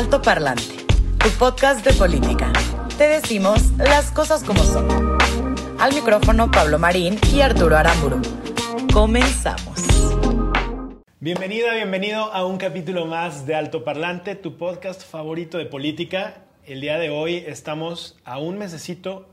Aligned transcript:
Alto 0.00 0.22
Parlante, 0.22 0.86
tu 1.18 1.28
podcast 1.38 1.84
de 1.84 1.92
política. 1.92 2.50
Te 2.96 3.06
decimos 3.06 3.70
las 3.76 4.10
cosas 4.10 4.42
como 4.42 4.62
son. 4.62 4.88
Al 5.78 5.92
micrófono 5.92 6.50
Pablo 6.50 6.78
Marín 6.78 7.18
y 7.34 7.42
Arturo 7.42 7.76
Aramburu. 7.76 8.22
Comenzamos. 8.94 9.84
Bienvenida, 11.20 11.74
bienvenido 11.74 12.32
a 12.32 12.46
un 12.46 12.56
capítulo 12.56 13.04
más 13.04 13.44
de 13.44 13.54
Alto 13.54 13.84
Parlante, 13.84 14.36
tu 14.36 14.56
podcast 14.56 15.02
favorito 15.02 15.58
de 15.58 15.66
política. 15.66 16.44
El 16.64 16.80
día 16.80 16.98
de 16.98 17.10
hoy 17.10 17.44
estamos 17.46 18.16
a 18.24 18.38
un 18.38 18.56
mesecito 18.56 19.28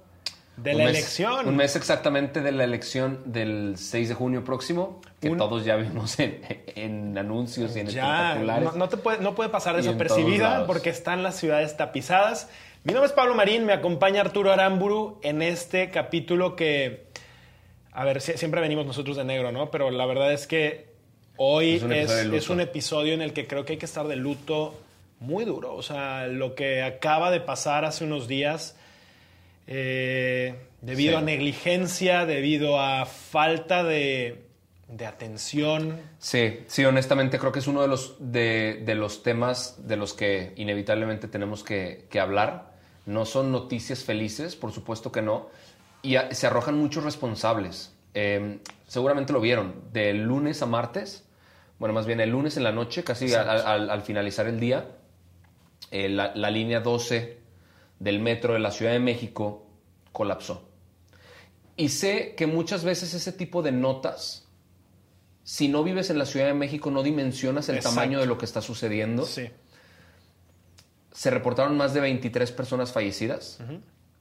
de 0.57 0.73
la 0.73 0.85
mes- 0.85 0.89
elección. 0.97 1.47
Un 1.47 1.55
mes 1.55 1.75
exactamente 1.75 2.41
de 2.41 2.52
la 2.52 2.63
elección 2.63 3.21
del 3.25 3.75
6 3.77 4.09
de 4.09 4.16
junio 4.16 4.43
próximo, 4.43 4.99
que 5.21 5.30
Un- 5.30 5.38
todos 5.38 5.63
ya 5.63 5.75
vimos 5.77 6.20
en, 6.20 6.41
en 6.75 7.17
anuncios 7.17 7.75
y 7.77 7.80
en 7.81 7.88
Ya, 7.88 8.31
espectaculares. 8.33 8.64
no, 8.73 8.77
no 8.77 8.89
te 8.89 8.97
puede, 8.97 9.19
no 9.19 9.36
puede 9.36 9.49
pasar 9.49 9.75
desapercibida 9.75 10.66
porque 10.67 10.89
están 10.89 11.23
las 11.23 11.36
ciudades 11.36 11.77
tapizadas. 11.77 12.49
Mi 12.83 12.94
nombre 12.94 13.08
es 13.08 13.14
Pablo 13.14 13.36
Marín, 13.36 13.66
me 13.66 13.73
acompaña 13.73 14.22
Arturo 14.22 14.52
Aramburu 14.52 15.19
en 15.23 15.41
este 15.41 15.89
capítulo 15.91 16.55
que, 16.55 17.05
a 17.92 18.03
ver, 18.05 18.17
sie- 18.21 18.38
siempre 18.38 18.61
venimos 18.61 18.86
nosotros 18.86 19.16
de 19.17 19.23
negro, 19.25 19.52
¿no? 19.52 19.69
Pero 19.71 19.92
la 19.92 20.05
verdad 20.05 20.31
es 20.33 20.47
que 20.47 20.88
hoy 21.38 21.75
Es 21.75 21.83
un 21.83 21.94
es, 21.94 22.09
es 22.11 22.49
un 22.49 22.61
episodio 22.61 23.14
en 23.14 23.21
el 23.21 23.33
que 23.33 23.45
creo 23.45 23.64
que 23.66 23.73
hay 23.73 23.80
que 23.80 23.86
estar 23.86 24.08
de 24.08 24.16
luto 24.16 24.73
muy 25.19 25.45
duro. 25.45 25.75
O 25.75 25.83
sea, 25.83 26.27
lo 26.27 26.55
que 26.55 26.81
acaba 26.81 27.30
de 27.30 27.42
pasar 27.42 27.86
hace 27.86 28.03
unos 28.05 28.27
días, 28.27 28.75
eh, 29.68 30.56
debido 30.82 31.12
Sí. 31.12 31.18
a 31.18 31.22
negligencia, 31.22 32.26
debido 32.26 32.80
a 32.80 33.06
falta 33.06 33.84
de, 33.84 34.46
de 34.88 35.06
atención, 35.06 36.00
Sí, 36.20 36.60
sí, 36.68 36.86
honestamente 36.86 37.38
creo 37.40 37.52
que 37.52 37.60
es 37.60 37.68
uno 37.68 37.82
de 37.82 37.88
los, 37.88 38.16
de, 38.20 38.82
de 38.86 38.95
los 38.95 39.23
temas 39.23 39.88
de 39.88 39.98
los 39.98 40.14
que 40.14 40.54
inevitablemente 40.56 41.28
tenemos 41.28 41.64
que, 41.64 42.08
que 42.10 42.20
hablar. 42.20 42.76
No 43.06 43.26
son 43.26 43.52
noticias 43.52 44.04
felices, 44.04 44.56
por 44.56 44.72
supuesto 44.72 45.12
que 45.12 45.22
no, 45.22 45.50
y 46.02 46.16
a- 46.16 46.34
se 46.34 46.48
arrojan 46.48 46.78
muchos 46.78 47.04
responsables. 47.04 47.94
Eh, 48.14 48.60
seguramente 48.88 49.34
lo 49.34 49.42
vieron, 49.42 49.76
de 49.94 50.14
lunes 50.14 50.62
a 50.62 50.66
martes, 50.66 51.23
bueno, 51.80 51.94
más 51.94 52.06
bien 52.08 52.20
el 52.20 52.30
lunes 52.32 52.58
en 52.58 52.64
la 52.64 52.72
noche, 52.72 53.04
casi 53.04 53.34
al, 53.34 53.48
al- 53.50 53.90
al 53.90 54.02
finalizar 54.02 54.48
el 54.48 54.60
día, 54.60 54.88
eh, 55.92 56.10
la, 56.10 56.34
la 56.36 56.50
línea 56.50 56.80
12 56.80 57.38
del 58.00 58.20
metro 58.20 58.53
de 58.53 58.59
la 58.59 58.72
Ciudad 58.72 58.92
de 58.92 59.00
México 59.00 59.66
colapsó. 60.12 60.70
Y 61.76 61.90
sé 61.90 62.34
que 62.36 62.48
muchas 62.48 62.84
veces 62.84 63.14
ese 63.14 63.31
tipo 63.31 63.62
de 63.62 63.72
notas 63.72 64.44
si 65.44 65.70
no 65.70 65.81
vives 65.81 66.09
en 66.09 66.20
la 66.20 66.26
Ciudad 66.26 66.48
de 66.48 66.54
México, 66.54 66.92
no 66.92 67.04
dimensionas 67.04 67.70
el 67.70 67.78
Exacto. 67.78 67.95
tamaño 67.95 68.20
de 68.20 68.26
lo 68.26 68.38
que 68.38 68.44
está 68.44 68.62
sucediendo. 68.62 69.23
sí. 69.26 69.50
Se 71.14 71.31
reportaron 71.31 71.76
más 71.78 71.94
de 71.95 72.02
23 72.02 72.52
personas 72.52 72.92
fallecidas 72.92 73.58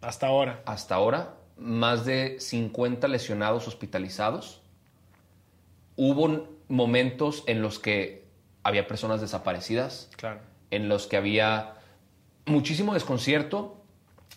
Hasta 0.00 0.28
ahora. 0.28 0.62
hasta 0.64 0.94
ahora, 0.94 1.34
más 1.58 2.06
de 2.06 2.36
50 2.40 3.06
lesionados 3.08 3.66
hospitalizados. 3.68 4.62
Hubo 5.96 6.48
momentos 6.68 7.44
en 7.48 7.60
los 7.60 7.78
que 7.78 8.24
había 8.62 8.86
personas 8.86 9.20
desaparecidas, 9.20 10.08
Claro. 10.16 10.40
en 10.70 10.88
los 10.88 11.06
que 11.06 11.16
había 11.16 11.74
muchísimo 12.46 12.94
desconcierto, 12.94 13.75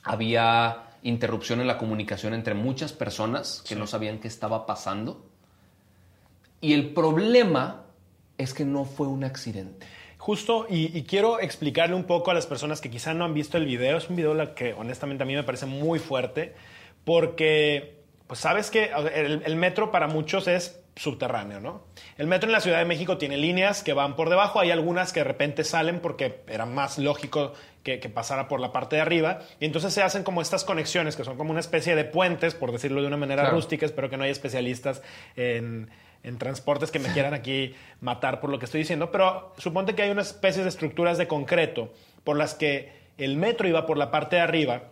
había 0.03 0.83
interrupción 1.03 1.61
en 1.61 1.67
la 1.67 1.77
comunicación 1.77 2.33
entre 2.33 2.53
muchas 2.53 2.93
personas 2.93 3.63
que 3.67 3.75
no 3.75 3.87
sabían 3.87 4.19
qué 4.19 4.27
estaba 4.27 4.65
pasando. 4.65 5.25
Y 6.61 6.73
el 6.73 6.93
problema 6.93 7.85
es 8.37 8.53
que 8.53 8.65
no 8.65 8.85
fue 8.85 9.07
un 9.07 9.23
accidente. 9.23 9.85
Justo, 10.17 10.67
y, 10.69 10.97
y 10.97 11.03
quiero 11.03 11.39
explicarle 11.39 11.95
un 11.95 12.03
poco 12.03 12.31
a 12.31 12.33
las 12.33 12.45
personas 12.45 12.81
que 12.81 12.89
quizá 12.89 13.13
no 13.13 13.23
han 13.23 13.33
visto 13.33 13.57
el 13.57 13.65
video. 13.65 13.97
Es 13.97 14.09
un 14.09 14.17
video 14.17 14.33
la 14.33 14.53
que 14.53 14.73
honestamente 14.73 15.23
a 15.23 15.25
mí 15.25 15.33
me 15.33 15.43
parece 15.43 15.65
muy 15.65 15.99
fuerte, 15.99 16.53
porque, 17.05 18.03
pues 18.27 18.41
sabes 18.41 18.69
que 18.69 18.91
el, 19.15 19.41
el 19.45 19.55
metro 19.55 19.91
para 19.91 20.07
muchos 20.07 20.47
es 20.49 20.83
subterráneo, 20.95 21.59
¿no? 21.59 21.83
El 22.17 22.27
metro 22.27 22.47
en 22.49 22.51
la 22.53 22.59
Ciudad 22.59 22.79
de 22.79 22.85
México 22.85 23.17
tiene 23.17 23.37
líneas 23.37 23.83
que 23.83 23.93
van 23.93 24.15
por 24.15 24.29
debajo, 24.29 24.59
hay 24.59 24.71
algunas 24.71 25.13
que 25.13 25.21
de 25.21 25.23
repente 25.25 25.63
salen 25.63 25.99
porque 25.99 26.41
era 26.47 26.65
más 26.65 26.97
lógico 26.97 27.53
que, 27.83 27.99
que 27.99 28.09
pasara 28.09 28.47
por 28.47 28.59
la 28.59 28.71
parte 28.73 28.97
de 28.97 29.01
arriba, 29.01 29.39
y 29.59 29.65
entonces 29.65 29.93
se 29.93 30.01
hacen 30.03 30.23
como 30.23 30.41
estas 30.41 30.65
conexiones 30.65 31.15
que 31.15 31.23
son 31.23 31.37
como 31.37 31.51
una 31.51 31.61
especie 31.61 31.95
de 31.95 32.03
puentes, 32.03 32.53
por 32.55 32.71
decirlo 32.71 33.01
de 33.01 33.07
una 33.07 33.17
manera 33.17 33.43
Claro. 33.43 33.55
rústica, 33.55 33.85
espero 33.85 34.09
que 34.09 34.17
no 34.17 34.23
haya 34.23 34.31
especialistas 34.33 35.01
en, 35.37 35.89
en 36.23 36.37
transportes 36.37 36.91
que 36.91 36.99
me 36.99 37.09
quieran 37.13 37.33
aquí 37.33 37.73
matar 38.01 38.41
por 38.41 38.49
lo 38.49 38.59
que 38.59 38.65
estoy 38.65 38.81
diciendo, 38.81 39.09
pero 39.11 39.53
suponte 39.57 39.95
que 39.95 40.01
hay 40.01 40.09
unas 40.11 40.27
especies 40.27 40.63
de 40.65 40.69
estructuras 40.69 41.17
de 41.17 41.27
concreto 41.27 41.93
por 42.25 42.35
las 42.35 42.53
que 42.55 42.91
el 43.17 43.37
metro 43.37 43.67
iba 43.67 43.85
por 43.85 43.97
la 43.97 44.11
parte 44.11 44.35
de 44.35 44.41
arriba. 44.41 44.83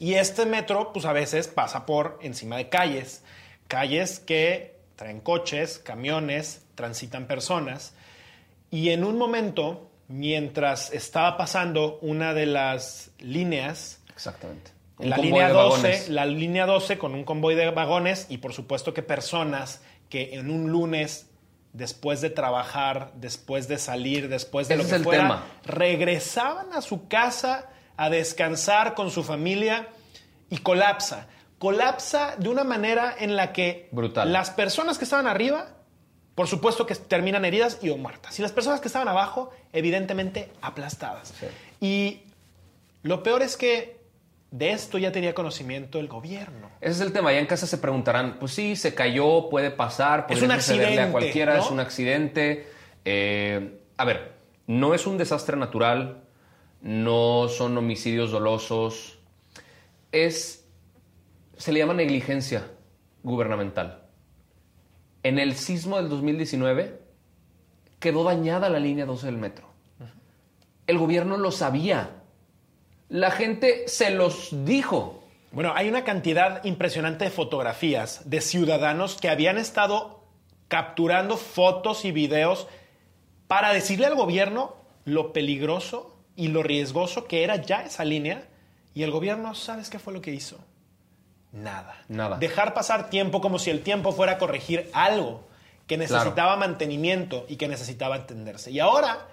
Y 0.00 0.14
este 0.14 0.46
metro 0.46 0.92
pues 0.92 1.04
a 1.06 1.12
veces 1.12 1.48
pasa 1.48 1.86
por 1.86 2.18
encima 2.22 2.56
de 2.56 2.68
calles, 2.68 3.24
calles 3.68 4.20
que 4.20 4.77
traen 4.98 5.20
coches, 5.20 5.78
camiones, 5.78 6.62
transitan 6.74 7.28
personas 7.28 7.94
y 8.68 8.90
en 8.90 9.04
un 9.04 9.16
momento, 9.16 9.88
mientras 10.08 10.92
estaba 10.92 11.36
pasando 11.36 12.00
una 12.02 12.34
de 12.34 12.46
las 12.46 13.12
líneas, 13.20 14.00
Exactamente. 14.12 14.72
la 14.98 15.16
línea 15.16 15.46
de 15.46 15.52
12, 15.52 15.70
vagones. 15.82 16.08
la 16.08 16.26
línea 16.26 16.66
12 16.66 16.98
con 16.98 17.14
un 17.14 17.22
convoy 17.22 17.54
de 17.54 17.70
vagones 17.70 18.26
y 18.28 18.38
por 18.38 18.52
supuesto 18.52 18.92
que 18.92 19.04
personas 19.04 19.80
que 20.08 20.34
en 20.34 20.50
un 20.50 20.72
lunes 20.72 21.30
después 21.72 22.20
de 22.20 22.30
trabajar, 22.30 23.12
después 23.14 23.68
de 23.68 23.78
salir, 23.78 24.28
después 24.28 24.66
de 24.66 24.74
Ese 24.74 24.82
lo 24.82 24.88
que 24.98 25.04
fuera, 25.04 25.22
tema. 25.22 25.46
regresaban 25.64 26.72
a 26.72 26.80
su 26.82 27.06
casa 27.06 27.70
a 27.96 28.10
descansar 28.10 28.94
con 28.94 29.12
su 29.12 29.22
familia 29.22 29.88
y 30.50 30.58
colapsa. 30.58 31.28
Colapsa 31.58 32.36
de 32.38 32.48
una 32.48 32.64
manera 32.64 33.14
en 33.18 33.36
la 33.36 33.52
que 33.52 33.88
Brutal. 33.90 34.32
las 34.32 34.50
personas 34.50 34.98
que 34.98 35.04
estaban 35.04 35.26
arriba, 35.26 35.68
por 36.34 36.46
supuesto 36.46 36.86
que 36.86 36.94
terminan 36.94 37.44
heridas 37.44 37.78
y 37.82 37.90
o 37.90 37.96
muertas. 37.96 38.38
Y 38.38 38.42
las 38.42 38.52
personas 38.52 38.80
que 38.80 38.88
estaban 38.88 39.08
abajo, 39.08 39.50
evidentemente 39.72 40.50
aplastadas. 40.60 41.34
Y 41.80 42.22
lo 43.02 43.22
peor 43.22 43.42
es 43.42 43.56
que 43.56 43.98
de 44.50 44.70
esto 44.70 44.98
ya 44.98 45.12
tenía 45.12 45.34
conocimiento 45.34 45.98
el 45.98 46.08
gobierno. 46.08 46.70
Ese 46.80 46.92
es 46.92 47.00
el 47.00 47.12
tema. 47.12 47.32
Ya 47.32 47.38
en 47.38 47.46
casa 47.46 47.66
se 47.66 47.78
preguntarán, 47.78 48.38
pues 48.38 48.52
sí, 48.52 48.76
se 48.76 48.94
cayó, 48.94 49.48
puede 49.50 49.70
pasar, 49.70 50.26
puede 50.26 50.40
sucederle 50.40 51.00
a 51.00 51.10
cualquiera, 51.10 51.56
¿no? 51.56 51.62
es 51.62 51.70
un 51.70 51.80
accidente. 51.80 52.66
Eh, 53.04 53.80
a 53.96 54.04
ver, 54.04 54.32
no 54.66 54.94
es 54.94 55.06
un 55.06 55.18
desastre 55.18 55.56
natural, 55.56 56.22
no 56.80 57.48
son 57.48 57.76
homicidios 57.76 58.30
dolosos, 58.30 59.18
es, 60.12 60.67
se 61.58 61.72
le 61.72 61.80
llama 61.80 61.94
negligencia 61.94 62.70
gubernamental. 63.22 64.04
En 65.22 65.38
el 65.38 65.56
sismo 65.56 65.96
del 65.96 66.08
2019 66.08 67.02
quedó 67.98 68.24
dañada 68.24 68.70
la 68.70 68.78
línea 68.78 69.04
12 69.04 69.26
del 69.26 69.36
metro. 69.36 69.66
El 70.86 70.98
gobierno 70.98 71.36
lo 71.36 71.50
sabía. 71.50 72.22
La 73.08 73.30
gente 73.30 73.88
se 73.88 74.10
los 74.10 74.64
dijo. 74.64 75.24
Bueno, 75.50 75.72
hay 75.74 75.88
una 75.88 76.04
cantidad 76.04 76.64
impresionante 76.64 77.24
de 77.24 77.30
fotografías 77.30 78.30
de 78.30 78.40
ciudadanos 78.40 79.16
que 79.20 79.28
habían 79.28 79.58
estado 79.58 80.24
capturando 80.68 81.36
fotos 81.36 82.04
y 82.04 82.12
videos 82.12 82.68
para 83.48 83.72
decirle 83.72 84.06
al 84.06 84.14
gobierno 84.14 84.76
lo 85.04 85.32
peligroso 85.32 86.16
y 86.36 86.48
lo 86.48 86.62
riesgoso 86.62 87.26
que 87.26 87.42
era 87.42 87.56
ya 87.56 87.82
esa 87.82 88.04
línea. 88.04 88.46
Y 88.94 89.02
el 89.02 89.10
gobierno, 89.10 89.54
¿sabes 89.54 89.90
qué 89.90 89.98
fue 89.98 90.12
lo 90.12 90.20
que 90.20 90.32
hizo? 90.32 90.58
Nada. 91.52 91.96
Nada. 92.08 92.38
Dejar 92.38 92.74
pasar 92.74 93.10
tiempo 93.10 93.40
como 93.40 93.58
si 93.58 93.70
el 93.70 93.82
tiempo 93.82 94.12
fuera 94.12 94.32
a 94.32 94.38
corregir 94.38 94.90
algo 94.92 95.48
que 95.86 95.96
necesitaba 95.96 96.56
mantenimiento 96.56 97.46
y 97.48 97.56
que 97.56 97.66
necesitaba 97.66 98.16
entenderse. 98.16 98.70
Y 98.70 98.78
ahora, 98.78 99.26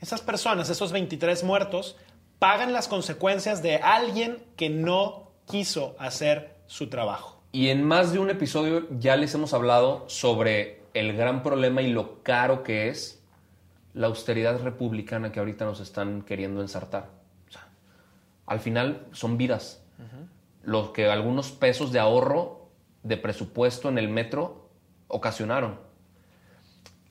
esas 0.00 0.20
personas, 0.20 0.68
esos 0.68 0.90
23 0.92 1.44
muertos, 1.44 1.96
pagan 2.38 2.72
las 2.72 2.88
consecuencias 2.88 3.62
de 3.62 3.76
alguien 3.76 4.42
que 4.56 4.68
no 4.68 5.30
quiso 5.46 5.94
hacer 5.98 6.56
su 6.66 6.88
trabajo. 6.88 7.40
Y 7.52 7.68
en 7.68 7.84
más 7.84 8.12
de 8.12 8.18
un 8.18 8.28
episodio 8.28 8.86
ya 8.98 9.16
les 9.16 9.32
hemos 9.34 9.54
hablado 9.54 10.04
sobre 10.08 10.82
el 10.92 11.16
gran 11.16 11.42
problema 11.42 11.82
y 11.82 11.90
lo 11.90 12.22
caro 12.22 12.62
que 12.62 12.88
es 12.88 13.22
la 13.94 14.08
austeridad 14.08 14.60
republicana 14.60 15.32
que 15.32 15.38
ahorita 15.38 15.64
nos 15.64 15.80
están 15.80 16.22
queriendo 16.22 16.60
ensartar. 16.60 17.08
O 17.48 17.52
sea, 17.52 17.68
al 18.46 18.60
final 18.60 19.06
son 19.12 19.38
vidas. 19.38 19.82
Lo 20.66 20.92
que 20.92 21.08
algunos 21.08 21.52
pesos 21.52 21.92
de 21.92 22.00
ahorro 22.00 22.68
de 23.04 23.16
presupuesto 23.16 23.88
en 23.88 23.98
el 23.98 24.08
metro 24.08 24.68
ocasionaron. 25.06 25.78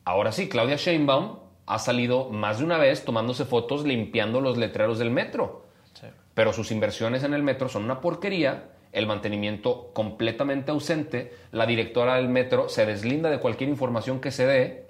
Ahora 0.03 0.33
sí, 0.33 0.49
Claudia 0.49 0.75
Sheinbaum 0.75 1.39
ha 1.65 1.79
salido 1.79 2.29
más 2.29 2.59
de 2.59 2.65
una 2.65 2.77
vez 2.77 3.05
tomándose 3.05 3.45
fotos 3.45 3.85
limpiando 3.85 4.41
los 4.41 4.57
letreros 4.57 4.99
del 4.99 5.09
metro. 5.09 5.63
Pero 6.33 6.51
sus 6.51 6.69
inversiones 6.71 7.23
en 7.23 7.33
el 7.33 7.43
metro 7.43 7.69
son 7.69 7.85
una 7.85 8.01
porquería, 8.01 8.71
el 8.91 9.07
mantenimiento 9.07 9.91
completamente 9.93 10.71
ausente, 10.71 11.33
la 11.53 11.65
directora 11.65 12.15
del 12.15 12.27
metro 12.27 12.67
se 12.67 12.85
deslinda 12.85 13.29
de 13.29 13.39
cualquier 13.39 13.69
información 13.69 14.19
que 14.19 14.31
se 14.31 14.45
dé 14.45 14.87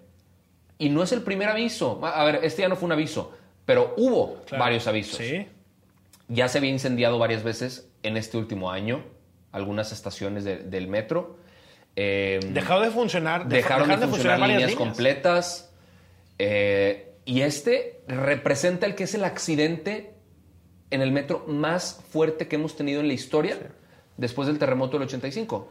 y 0.80 0.90
no 0.90 1.04
es 1.04 1.12
el 1.12 1.22
primer 1.22 1.50
aviso. 1.50 2.04
A 2.04 2.24
ver, 2.26 2.40
este 2.42 2.64
ya 2.64 2.68
no 2.68 2.76
fue 2.76 2.88
un 2.88 2.94
aviso, 2.94 3.32
pero 3.64 3.94
hubo 3.98 4.38
varios 4.58 4.88
avisos. 4.88 5.18
Sí. 5.18 5.48
Ya 6.28 6.48
se 6.48 6.58
había 6.58 6.72
incendiado 6.72 7.20
varias 7.20 7.44
veces 7.44 7.90
en 8.04 8.18
este 8.18 8.38
último 8.38 8.72
año 8.72 9.04
algunas 9.52 9.92
estaciones 9.92 10.44
de- 10.44 10.58
del 10.58 10.88
metro. 10.88 11.38
Eh, 11.96 12.40
Dejado 12.52 12.82
de 12.82 12.92
funcionar. 12.92 13.48
de- 13.48 13.58
dejaron 13.58 13.88
de 13.90 14.08
funcionar, 14.08 14.40
líneas, 14.50 14.74
completas. 14.76 15.72
eh, 16.38 17.14
y 17.26 17.42
este 17.42 18.02
representa 18.08 18.86
el 18.86 18.96
que 18.96 19.06
es 19.06 19.16
el 19.16 19.24
accidente 19.24 20.14
en 20.92 21.02
el 21.02 21.12
metro 21.12 21.46
más 21.48 22.02
fuerte 22.10 22.48
que 22.48 22.58
hemos 22.58 22.76
tenido 22.76 23.00
en 23.02 23.08
la 23.08 23.14
historia 23.14 23.58
después 24.18 24.48
del 24.48 24.60
terremoto 24.60 24.98
del 24.98 25.08
85, 25.08 25.70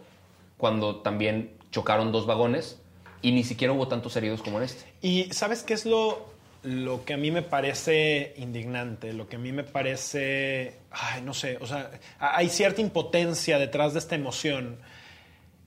cuando 0.56 1.02
también 1.02 1.52
chocaron 1.70 2.12
dos 2.12 2.26
vagones 2.26 2.80
y 3.22 3.32
ni 3.32 3.44
siquiera 3.44 3.72
hubo 3.72 3.88
tantos 3.88 4.16
heridos 4.16 4.42
como 4.42 4.58
en 4.58 4.64
este. 4.64 4.84
Y 5.02 5.24
¿sabes 5.32 5.62
qué 5.62 5.74
es 5.74 5.84
lo, 5.86 6.26
lo 6.64 7.04
que 7.04 7.14
a 7.14 7.16
mí 7.16 7.30
me 7.30 7.42
parece 7.42 8.34
indignante? 8.38 9.12
Lo 9.12 9.28
que 9.28 9.36
a 9.36 9.38
mí 9.38 9.52
me 9.52 9.64
parece, 9.64 10.78
ay, 10.90 11.22
no 11.22 11.34
sé, 11.34 11.58
o 11.60 11.66
sea, 11.66 11.90
hay 12.18 12.48
cierta 12.48 12.80
impotencia 12.80 13.58
detrás 13.58 13.92
de 13.92 13.98
esta 13.98 14.14
emoción. 14.14 14.78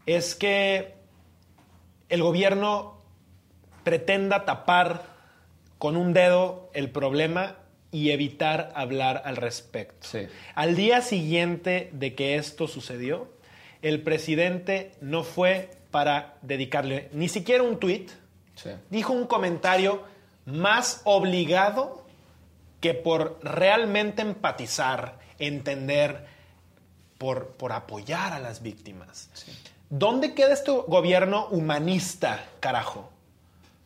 Es 0.06 0.36
que 0.36 0.94
el 2.10 2.22
gobierno 2.24 3.02
pretenda 3.84 4.44
tapar 4.46 5.04
con 5.78 5.96
un 5.96 6.14
dedo 6.14 6.70
el 6.74 6.90
problema 6.90 7.58
y 7.92 8.10
evitar 8.12 8.72
hablar 8.76 9.22
al 9.26 9.38
respecto. 9.38 10.08
Sí. 10.08 10.28
Al 10.56 10.76
día 10.76 11.02
siguiente 11.02 11.90
de 11.94 12.16
que 12.16 12.36
esto 12.36 12.68
sucedió, 12.68 13.30
el 13.82 14.02
presidente 14.02 14.92
no 15.00 15.24
fue 15.24 15.70
para 15.92 16.36
dedicarle 16.42 17.10
ni 17.14 17.30
siquiera 17.30 17.64
un 17.64 17.80
tuit, 17.80 18.10
Sí. 18.56 18.72
dijo 18.90 19.14
un 19.14 19.28
comentario 19.28 20.02
más 20.48 21.02
obligado 21.04 22.06
que 22.80 22.94
por 22.94 23.38
realmente 23.44 24.22
empatizar, 24.22 25.20
entender, 25.40 26.26
por, 27.18 27.50
por 27.50 27.74
apoyar 27.74 28.32
a 28.32 28.40
las 28.40 28.62
víctimas. 28.62 29.30
¿Dónde 29.90 30.34
queda 30.34 30.54
este 30.54 30.72
gobierno 30.72 31.48
humanista, 31.48 32.46
carajo? 32.62 33.10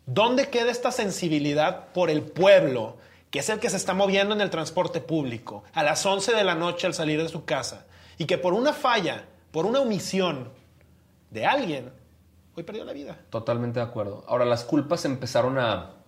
¿Dónde 0.05 0.49
queda 0.49 0.71
esta 0.71 0.91
sensibilidad 0.91 1.87
por 1.93 2.11
el 2.11 2.21
pueblo, 2.21 2.97
que 3.31 3.39
es 3.39 3.49
el 3.49 3.59
que 3.59 3.69
se 3.69 3.77
está 3.77 3.95
moviendo 3.95 4.35
en 4.35 4.41
el 4.41 4.49
transporte 4.51 5.01
público, 5.01 5.63
a 5.73 5.81
las 5.81 6.05
11 6.05 6.35
de 6.35 6.43
la 6.43 6.53
noche 6.53 6.85
al 6.85 6.93
salir 6.93 7.21
de 7.21 7.29
su 7.29 7.43
casa, 7.43 7.85
y 8.19 8.25
que 8.25 8.37
por 8.37 8.53
una 8.53 8.73
falla, 8.73 9.25
por 9.51 9.65
una 9.65 9.79
omisión 9.79 10.49
de 11.31 11.45
alguien, 11.45 11.91
hoy 12.55 12.63
perdió 12.63 12.83
la 12.83 12.93
vida? 12.93 13.17
Totalmente 13.31 13.79
de 13.79 13.85
acuerdo. 13.85 14.23
Ahora, 14.27 14.45
las 14.45 14.63
culpas 14.63 15.05
empezaron 15.05 15.57
a, 15.57 16.00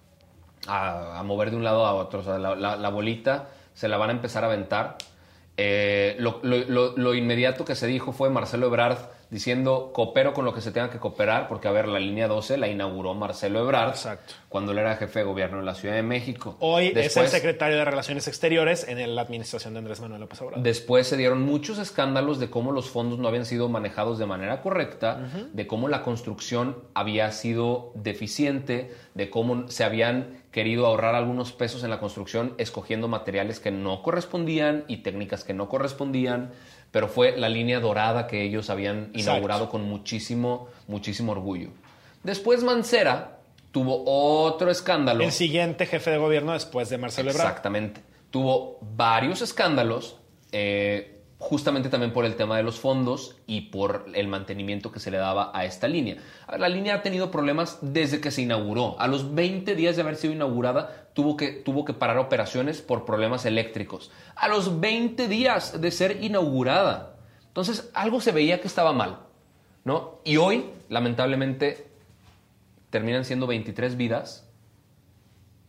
a, 0.68 1.20
a 1.20 1.24
mover 1.24 1.52
de 1.52 1.58
un 1.58 1.64
lado 1.64 1.86
a 1.86 1.94
otro. 1.94 2.20
O 2.20 2.24
sea, 2.24 2.38
la, 2.38 2.56
la- 2.56 2.76
la 2.76 2.90
bolita 2.90 3.50
se 3.74 3.88
la 3.88 3.98
van 3.98 4.10
a 4.10 4.14
empezar 4.14 4.44
a 4.44 4.48
aventar. 4.48 4.98
Eh, 5.56 6.16
lo, 6.18 6.40
lo- 6.42 6.66
lo- 6.68 6.98
lo 6.98 7.14
inmediato 7.14 7.64
que 7.64 7.76
se 7.76 7.86
dijo 7.86 8.12
fue 8.12 8.32
Marcelo 8.32 8.66
Ebrard 8.68 8.98
diciendo 9.30 9.92
coopero 9.94 10.34
con 10.34 10.46
lo 10.46 10.54
que 10.54 10.62
se 10.62 10.72
tenga 10.72 10.90
que 10.92 11.00
cooperar, 11.00 11.48
porque 11.48 11.68
a 11.68 11.72
ver, 11.72 11.88
la 11.88 12.00
línea 12.00 12.28
12 12.28 12.58
la 12.58 12.68
inauguró 12.68 13.14
Marcelo 13.16 13.60
Ebrard 13.62 13.90
Exacto. 13.90 14.34
cuando 14.50 14.72
él 14.72 14.78
era 14.80 14.96
jefe 14.96 15.20
de 15.20 15.26
gobierno 15.26 15.60
en 15.60 15.66
la 15.66 15.74
Ciudad 15.74 15.96
de 15.96 16.04
México. 16.04 16.56
Hoy 16.60 16.92
es 16.96 17.18
el 17.18 17.28
secretario 17.28 17.78
de 17.78 17.86
Relaciones 17.86 18.28
Exteriores 18.28 18.88
en 18.88 19.16
la 19.16 19.22
administración 19.24 19.74
de 19.74 19.80
Andrés 19.80 20.02
Manuel 20.02 20.22
López 20.22 20.40
Obrador. 20.42 20.64
Después 20.64 21.08
se 21.08 21.18
dieron 21.18 21.42
muchos 21.44 21.80
escándalos 21.80 22.40
de 22.40 22.52
cómo 22.52 22.72
los 22.72 22.90
fondos 22.92 23.18
no 23.18 23.28
habían 23.28 23.46
sido 23.46 23.70
manejados 23.70 24.20
de 24.20 24.26
manera 24.28 24.62
correcta, 24.62 25.28
de 25.52 25.66
cómo 25.68 25.88
la 25.88 26.04
construcción 26.04 26.78
había 26.94 27.32
sido 27.32 27.92
deficiente, 27.96 28.94
de 29.16 29.30
cómo 29.32 29.68
se 29.70 29.84
habían 29.84 30.43
querido 30.54 30.86
ahorrar 30.86 31.16
algunos 31.16 31.52
pesos 31.52 31.84
en 31.84 31.90
la 31.90 32.00
construcción 32.00 32.54
escogiendo 32.60 33.10
materiales 33.10 33.60
que 33.60 33.72
no 33.72 34.02
correspondían 34.04 34.86
y 34.88 34.98
técnicas 34.98 35.44
que 35.44 35.54
no 35.54 35.68
correspondían, 35.68 36.52
pero 36.92 37.08
fue 37.10 37.36
la 37.36 37.50
línea 37.50 37.80
dorada 37.80 38.28
que 38.28 38.44
ellos 38.44 38.70
habían 38.70 39.06
Exacto. 39.08 39.20
inaugurado 39.20 39.70
con 39.70 39.84
muchísimo, 39.84 40.70
muchísimo 40.88 41.32
orgullo. 41.32 41.70
Después 42.22 42.64
Mancera 42.64 43.40
tuvo 43.72 44.04
otro 44.06 44.70
escándalo. 44.70 45.24
el 45.24 45.32
siguiente 45.32 45.88
jefe 45.88 46.12
de 46.12 46.18
gobierno 46.18 46.54
después 46.54 46.88
de 46.88 47.00
Marcelo 47.00 47.32
Ebrard. 47.32 47.48
Exactamente. 47.48 48.02
Tuvo 48.30 48.78
varios 48.82 49.42
escándalos, 49.42 50.20
eh, 50.52 51.13
justamente 51.44 51.90
también 51.90 52.14
por 52.14 52.24
el 52.24 52.36
tema 52.36 52.56
de 52.56 52.64
los 52.64 52.80
fondos 52.80 53.36
y 53.48 53.62
por 53.62 54.06
el 54.14 54.30
mantenimiento 54.30 54.94
que 54.94 55.02
se 55.02 55.12
le 55.12 55.18
daba 55.18 55.52
a 55.54 55.66
esta 55.66 55.90
línea. 55.90 56.16
La 56.58 56.70
línea 56.70 56.96
ha 56.96 57.02
tenido 57.02 57.32
problemas 57.32 57.80
desde 57.82 58.22
que 58.22 58.32
se 58.32 58.44
inauguró. 58.44 58.96
A 58.98 59.08
los 59.08 59.36
20 59.36 59.76
días 59.76 59.98
de 59.98 60.04
haber 60.04 60.16
sido 60.16 60.34
inaugurada, 60.34 61.10
tuvo 61.14 61.36
que, 61.36 61.52
tuvo 61.52 61.84
que 61.84 61.94
parar 61.94 62.18
operaciones 62.18 62.82
por 62.82 63.04
problemas 63.04 63.46
eléctricos. 63.46 64.10
A 64.36 64.48
los 64.48 64.80
20 64.80 65.28
días 65.28 65.82
de 65.82 65.92
ser 65.92 66.24
inaugurada. 66.24 67.18
Entonces, 67.48 67.92
algo 67.94 68.22
se 68.22 68.32
veía 68.32 68.62
que 68.62 68.68
estaba 68.68 68.94
mal. 68.94 69.20
¿no? 69.84 70.20
Y 70.24 70.38
hoy, 70.38 70.70
lamentablemente, 70.88 71.88
terminan 72.90 73.26
siendo 73.26 73.48
23 73.48 73.98
vidas, 73.98 74.48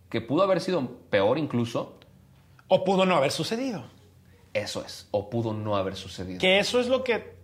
que 0.08 0.20
pudo 0.20 0.44
haber 0.44 0.60
sido 0.60 0.88
peor 1.10 1.36
incluso. 1.36 1.98
O 2.68 2.84
pudo 2.84 3.04
no 3.06 3.16
haber 3.16 3.32
sucedido. 3.32 3.84
Eso 4.54 4.82
es, 4.84 5.08
o 5.10 5.28
pudo 5.28 5.52
no 5.52 5.76
haber 5.76 5.96
sucedido. 5.96 6.38
Que 6.40 6.58
eso 6.58 6.80
es 6.80 6.86
lo 6.86 7.04
que 7.04 7.34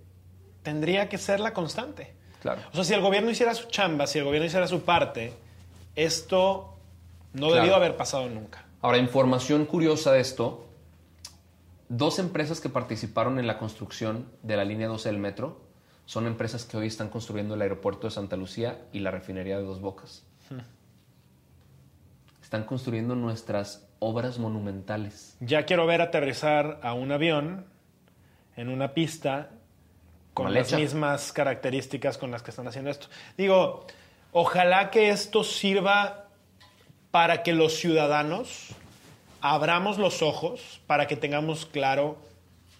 tendría 0.63 1.09
que 1.09 1.19
ser 1.19 1.41
la 1.41 1.53
constante. 1.53 2.15
Claro. 2.41 2.63
O 2.73 2.75
sea, 2.77 2.85
si 2.85 2.95
el 2.95 3.01
gobierno 3.03 3.31
hiciera 3.31 3.55
su 3.55 3.69
chamba, 3.69 4.07
si 4.07 4.19
el 4.19 4.25
gobierno 4.25 4.47
hiciera 4.47 4.67
su 4.67 4.83
parte, 4.83 5.35
esto 5.97 6.77
no 7.35 7.49
Claro. 7.49 7.55
debió 7.63 7.75
haber 7.77 7.97
pasado 7.97 8.29
nunca. 8.29 8.65
Ahora, 8.81 8.97
información 8.99 9.67
curiosa 9.67 10.13
de 10.13 10.21
esto. 10.21 10.67
Dos 11.89 12.19
empresas 12.21 12.61
que 12.61 12.69
participaron 12.69 13.39
en 13.41 13.47
la 13.49 13.59
construcción 13.59 14.31
de 14.43 14.57
la 14.57 14.65
línea 14.65 14.87
12 14.89 15.09
del 15.09 15.19
metro 15.19 15.61
son 16.07 16.27
empresas 16.29 16.65
que 16.65 16.77
hoy 16.77 16.87
están 16.87 17.09
construyendo 17.09 17.55
el 17.55 17.63
aeropuerto 17.63 18.07
de 18.07 18.13
Santa 18.13 18.37
Lucía 18.37 18.81
y 18.93 19.01
la 19.01 19.11
refinería 19.11 19.59
de 19.59 19.65
Dos 19.65 19.81
Bocas. 19.81 20.23
Están 22.43 22.65
construyendo 22.65 23.15
nuestras 23.15 23.87
obras 24.01 24.39
monumentales. 24.39 25.37
Ya 25.41 25.65
quiero 25.65 25.87
ver 25.87 26.01
aterrizar 26.03 26.81
a 26.83 26.95
un 26.95 27.13
avión 27.13 27.67
en 28.57 28.69
una 28.69 28.95
pista 28.95 29.51
con 30.35 30.47
Mal 30.47 30.55
las 30.55 30.69
hecha. 30.69 30.79
mismas 30.79 31.33
características 31.33 32.19
con 32.19 32.31
las 32.31 32.43
que 32.43 32.51
están 32.51 32.67
haciendo 32.67 32.91
esto. 32.91 33.07
Digo, 33.37 33.87
ojalá 34.33 34.91
que 34.91 35.11
esto 35.11 35.45
sirva 35.45 36.27
para 37.11 37.43
que 37.43 37.53
los 37.53 37.75
ciudadanos 37.75 38.69
abramos 39.41 39.99
los 39.99 40.23
ojos, 40.23 40.81
para 40.87 41.07
que 41.07 41.17
tengamos 41.17 41.67
claro 41.67 42.19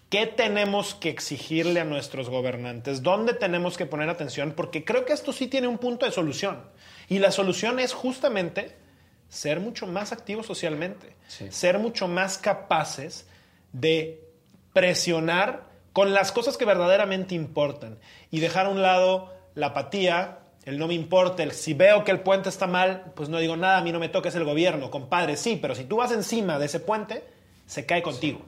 qué 0.09 0.27
tenemos 0.27 0.93
que 0.93 1.09
exigirle 1.09 1.79
a 1.79 1.85
nuestros 1.85 2.29
gobernantes, 2.29 3.01
dónde 3.01 3.33
tenemos 3.33 3.77
que 3.77 3.85
poner 3.85 4.09
atención, 4.09 4.53
porque 4.55 4.83
creo 4.83 5.05
que 5.05 5.13
esto 5.13 5.31
sí 5.31 5.47
tiene 5.47 5.67
un 5.67 5.77
punto 5.77 6.05
de 6.05 6.11
solución. 6.11 6.61
Y 7.09 7.19
la 7.19 7.31
solución 7.31 7.79
es 7.79 7.93
justamente 7.93 8.75
ser 9.31 9.61
mucho 9.61 9.87
más 9.87 10.11
activos 10.11 10.45
socialmente, 10.45 11.15
Sí. 11.29 11.47
ser 11.51 11.79
mucho 11.79 12.07
más 12.09 12.37
capaces 12.37 13.25
de 13.71 14.21
presionar 14.73 15.63
con 15.93 16.13
las 16.13 16.31
cosas 16.33 16.57
que 16.57 16.65
verdaderamente 16.65 17.33
importan 17.33 17.97
y 18.29 18.39
dejar 18.41 18.65
a 18.65 18.69
un 18.69 18.81
lado 18.81 19.33
la 19.55 19.67
apatía, 19.67 20.39
el 20.65 20.77
no 20.77 20.87
me 20.87 20.93
importa, 20.95 21.43
el 21.43 21.53
si 21.53 21.73
veo 21.73 22.03
que 22.03 22.11
el 22.11 22.19
puente 22.19 22.49
está 22.49 22.67
mal, 22.67 23.13
pues 23.15 23.29
no 23.29 23.37
digo 23.39 23.55
nada, 23.55 23.77
a 23.77 23.81
mí 23.81 23.91
no 23.93 23.99
me 23.99 24.09
toca, 24.09 24.27
es 24.29 24.35
el 24.35 24.43
gobierno, 24.43 24.91
compadre, 24.91 25.37
sí, 25.37 25.57
pero 25.61 25.75
si 25.75 25.85
tú 25.85 25.97
vas 25.97 26.11
encima 26.11 26.59
de 26.59 26.65
ese 26.65 26.79
puente, 26.81 27.23
se 27.65 27.85
cae 27.85 28.01
contigo. 28.01 28.41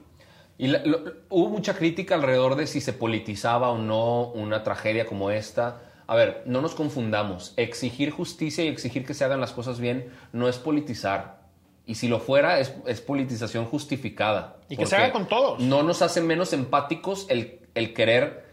Y 0.58 0.66
la- 0.68 0.84
lo- 0.84 1.00
hubo 1.30 1.48
mucha 1.48 1.74
crítica 1.76 2.14
alrededor 2.14 2.56
de 2.56 2.66
si 2.66 2.80
se 2.82 2.92
politizaba 2.92 3.70
o 3.70 3.78
no 3.78 4.26
una 4.28 4.62
tragedia 4.62 5.06
como 5.06 5.30
esta. 5.30 5.80
A 6.06 6.14
ver, 6.14 6.42
no 6.46 6.60
nos 6.60 6.74
confundamos. 6.74 7.54
Exigir 7.56 8.10
justicia 8.10 8.64
y 8.64 8.68
exigir 8.68 9.06
que 9.06 9.14
se 9.14 9.24
hagan 9.24 9.40
las 9.40 9.52
cosas 9.52 9.80
bien 9.80 10.12
no 10.32 10.48
es 10.48 10.58
politizar. 10.58 11.44
Y 11.86 11.96
si 11.96 12.08
lo 12.08 12.18
fuera, 12.20 12.60
es, 12.60 12.74
es 12.86 13.00
politización 13.00 13.66
justificada. 13.66 14.56
Y 14.68 14.76
que 14.76 14.86
se 14.86 14.96
haga 14.96 15.12
con 15.12 15.28
todos. 15.28 15.60
No 15.60 15.82
nos 15.82 16.02
hace 16.02 16.20
menos 16.20 16.52
empáticos 16.52 17.26
el, 17.28 17.60
el 17.74 17.92
querer 17.92 18.46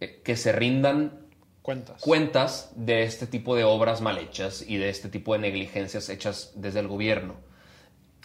eh, 0.00 0.20
que 0.24 0.36
se 0.36 0.52
rindan 0.52 1.26
Cuentas. 1.62 2.00
cuentas 2.00 2.72
de 2.76 3.02
este 3.02 3.26
tipo 3.26 3.54
de 3.54 3.64
obras 3.64 4.00
mal 4.00 4.16
hechas 4.16 4.64
y 4.66 4.78
de 4.78 4.88
este 4.88 5.08
tipo 5.08 5.34
de 5.34 5.40
negligencias 5.40 6.08
hechas 6.08 6.52
desde 6.54 6.80
el 6.80 6.88
gobierno. 6.88 7.34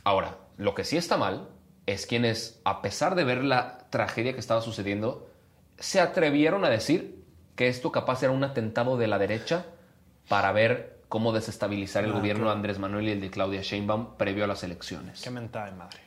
Ahora, 0.05 0.38
lo 0.58 0.75
que 0.75 0.86
sí 0.86 0.96
está 0.96 1.17
mal 1.17 1.50
es 1.86 2.05
quienes, 2.05 2.62
a 2.63 2.82
pesar 2.82 3.15
de 3.15 3.25
ver 3.25 3.43
la 3.43 3.79
tragedia 3.89 4.34
que 4.34 4.39
estaba 4.39 4.62
sucediendo, 4.62 5.29
se 5.77 6.00
atrevieron 6.00 6.63
a 6.63 6.70
decir 6.70 7.22
que 7.55 7.67
esto 7.67 7.91
capaz 7.91 8.24
era 8.24 8.31
un 8.31 8.43
atentado 8.43 8.98
de 8.98 9.07
la 9.07 9.17
derecha 9.19 9.65
para 10.27 10.51
ver 10.51 11.01
cómo 11.10 11.31
desestabilizar 11.33 12.03
el 12.03 12.12
Ah, 12.12 12.15
gobierno 12.15 12.43
claro. 12.43 12.51
de 12.51 12.55
Andrés 12.57 12.79
Manuel 12.79 13.07
y 13.07 13.12
el 13.12 13.22
de 13.22 13.29
Claudia 13.29 13.62
Sheinbaum 13.62 14.15
previo 14.17 14.43
a 14.45 14.48
las 14.48 14.63
elecciones. 14.63 15.22
Qué 15.22 15.29
mentada 15.29 15.67
de 15.67 15.72
madre. 15.74 16.00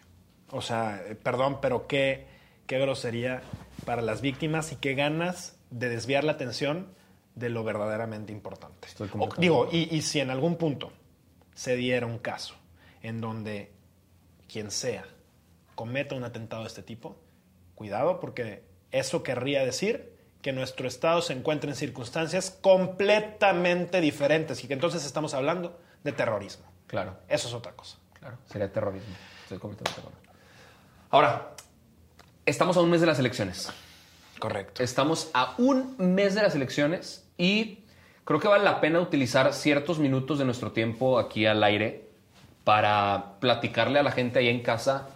O 0.51 0.61
sea, 0.63 1.03
eh, 1.07 1.15
perdón, 1.15 1.59
pero 1.61 1.87
qué, 1.87 2.27
qué 2.67 2.79
grosería 2.79 3.43
para 3.85 4.03
las 4.03 4.21
víctimas 4.21 4.73
y 4.73 4.77
qué 4.77 4.95
ganas 4.95 5.57
de 5.71 5.89
desviar 5.89 6.25
la 6.25 6.33
atención 6.33 6.89
de 7.35 7.51
lo 7.51 7.63
verdaderamente 7.65 8.33
importante. 8.33 8.89
O- 9.19 9.29
digo, 9.39 9.69
y, 9.71 9.95
y 9.95 10.03
si 10.03 10.21
en 10.21 10.31
algún 10.31 10.57
punto 10.57 10.93
se 11.55 11.77
diera 11.77 12.07
un 12.07 12.19
caso 12.19 12.55
en 13.03 13.21
donde 13.21 13.71
quien 14.51 14.71
sea 14.71 15.05
cometa 15.75 16.15
un 16.15 16.25
atentado 16.25 16.63
de 16.63 16.69
este 16.69 16.83
tipo, 16.83 17.17
cuidado 17.75 18.19
porque 18.21 18.63
eso 18.91 19.23
querría 19.23 19.65
decir 19.65 20.16
que 20.47 20.53
nuestro 20.53 20.87
Estado 20.87 21.23
se 21.23 21.33
encuentra 21.33 21.69
en 21.69 21.75
circunstancias 21.75 22.57
completamente 22.61 24.01
diferentes 24.01 24.63
y 24.63 24.69
que 24.69 24.75
entonces 24.75 25.05
estamos 25.05 25.35
hablando 25.35 25.77
de 26.05 26.13
terrorismo. 26.13 26.65
Claro. 26.87 27.17
Eso 27.27 27.49
es 27.49 27.55
otra 27.55 27.73
cosa. 27.73 27.97
Claro, 28.13 28.39
sería 28.47 28.73
terrorismo. 28.73 29.13
Estoy 29.43 29.59
completamente 29.59 30.01
de 30.01 30.07
acuerdo. 30.07 30.33
Ahora, 31.11 31.51
estamos 32.45 32.77
a 32.77 32.81
un 32.81 32.91
mes 32.91 33.01
de 33.01 33.09
las 33.09 33.19
elecciones. 33.19 33.73
Correcto. 34.39 34.85
Estamos 34.85 35.33
a 35.35 35.57
un 35.59 35.97
mes 35.99 36.37
de 36.37 36.43
las 36.43 36.55
elecciones 36.55 37.29
y 37.37 37.81
creo 38.25 38.39
que 38.39 38.47
vale 38.47 38.63
la 38.63 38.81
pena 38.81 39.01
utilizar 39.01 39.53
ciertos 39.53 39.99
minutos 39.99 40.39
de 40.39 40.45
nuestro 40.45 40.71
tiempo 40.71 41.19
aquí 41.19 41.45
al 41.45 41.61
aire 41.65 42.09
para 42.63 43.41
platicarle 43.41 43.99
a 43.99 44.05
la 44.05 44.13
gente 44.13 44.39
ahí 44.39 44.47
en 44.47 44.63
casa 44.63 45.09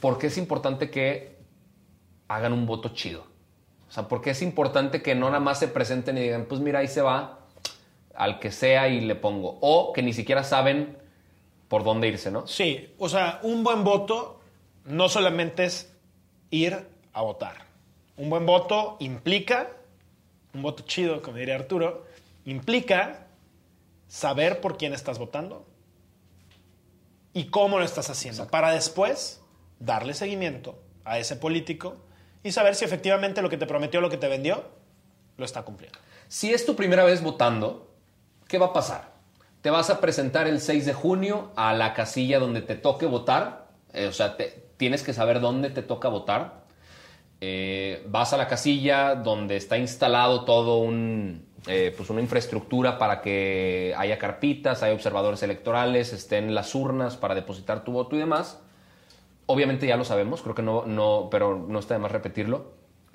por 0.00 0.18
qué 0.18 0.26
es 0.26 0.38
importante 0.38 0.90
que 0.90 1.36
hagan 2.26 2.52
un 2.52 2.66
voto 2.66 2.88
chido. 2.88 3.30
O 3.92 3.94
sea, 3.94 4.08
por 4.08 4.22
qué 4.22 4.30
es 4.30 4.40
importante 4.40 5.02
que 5.02 5.14
no 5.14 5.26
nada 5.26 5.38
más 5.38 5.58
se 5.58 5.68
presenten 5.68 6.16
y 6.16 6.22
digan, 6.22 6.46
pues 6.46 6.62
mira, 6.62 6.78
ahí 6.78 6.88
se 6.88 7.02
va 7.02 7.40
al 8.14 8.40
que 8.40 8.50
sea 8.50 8.88
y 8.88 9.02
le 9.02 9.16
pongo. 9.16 9.58
O 9.60 9.92
que 9.92 10.02
ni 10.02 10.14
siquiera 10.14 10.44
saben 10.44 10.96
por 11.68 11.84
dónde 11.84 12.08
irse, 12.08 12.30
¿no? 12.30 12.46
Sí, 12.46 12.94
o 12.96 13.10
sea, 13.10 13.38
un 13.42 13.62
buen 13.62 13.84
voto 13.84 14.40
no 14.86 15.10
solamente 15.10 15.66
es 15.66 15.92
ir 16.48 16.88
a 17.12 17.20
votar. 17.20 17.66
Un 18.16 18.30
buen 18.30 18.46
voto 18.46 18.96
implica, 18.98 19.68
un 20.54 20.62
voto 20.62 20.84
chido, 20.84 21.20
como 21.20 21.36
diría 21.36 21.56
Arturo, 21.56 22.06
implica 22.46 23.26
saber 24.08 24.62
por 24.62 24.78
quién 24.78 24.94
estás 24.94 25.18
votando 25.18 25.66
y 27.34 27.48
cómo 27.50 27.78
lo 27.78 27.84
estás 27.84 28.08
haciendo, 28.08 28.46
para 28.48 28.70
después 28.70 29.42
darle 29.80 30.14
seguimiento 30.14 30.78
a 31.04 31.18
ese 31.18 31.36
político 31.36 31.98
y 32.42 32.52
saber 32.52 32.74
si 32.74 32.84
efectivamente 32.84 33.42
lo 33.42 33.48
que 33.48 33.56
te 33.56 33.66
prometió, 33.66 34.00
lo 34.00 34.10
que 34.10 34.16
te 34.16 34.28
vendió, 34.28 34.64
lo 35.36 35.44
está 35.44 35.62
cumpliendo. 35.62 35.98
Si 36.28 36.52
es 36.52 36.64
tu 36.66 36.76
primera 36.76 37.04
vez 37.04 37.22
votando, 37.22 37.90
¿qué 38.48 38.58
va 38.58 38.66
a 38.66 38.72
pasar? 38.72 39.12
Te 39.60 39.70
vas 39.70 39.90
a 39.90 40.00
presentar 40.00 40.48
el 40.48 40.60
6 40.60 40.86
de 40.86 40.92
junio 40.92 41.52
a 41.56 41.72
la 41.72 41.94
casilla 41.94 42.38
donde 42.38 42.62
te 42.62 42.74
toque 42.74 43.06
votar. 43.06 43.68
Eh, 43.92 44.06
o 44.06 44.12
sea, 44.12 44.36
tienes 44.76 45.02
que 45.02 45.12
saber 45.12 45.40
dónde 45.40 45.70
te 45.70 45.82
toca 45.82 46.08
votar. 46.08 46.62
Eh, 47.40 48.04
vas 48.08 48.32
a 48.32 48.36
la 48.36 48.48
casilla 48.48 49.14
donde 49.14 49.56
está 49.56 49.76
instalado 49.76 50.44
todo 50.44 50.78
un, 50.78 51.46
eh, 51.66 51.94
pues 51.96 52.10
una 52.10 52.20
infraestructura 52.20 52.98
para 52.98 53.20
que 53.20 53.94
haya 53.96 54.18
carpitas, 54.18 54.82
haya 54.82 54.94
observadores 54.94 55.42
electorales, 55.42 56.12
estén 56.12 56.54
las 56.54 56.74
urnas 56.74 57.16
para 57.16 57.34
depositar 57.34 57.84
tu 57.84 57.92
voto 57.92 58.16
y 58.16 58.20
demás. 58.20 58.60
Obviamente 59.46 59.86
ya 59.86 59.96
lo 59.96 60.04
sabemos, 60.04 60.42
creo 60.42 60.54
que 60.54 60.62
no, 60.62 60.86
no, 60.86 61.28
pero 61.30 61.56
no 61.68 61.78
está 61.78 61.94
de 61.94 62.00
más 62.00 62.12
repetirlo. 62.12 62.72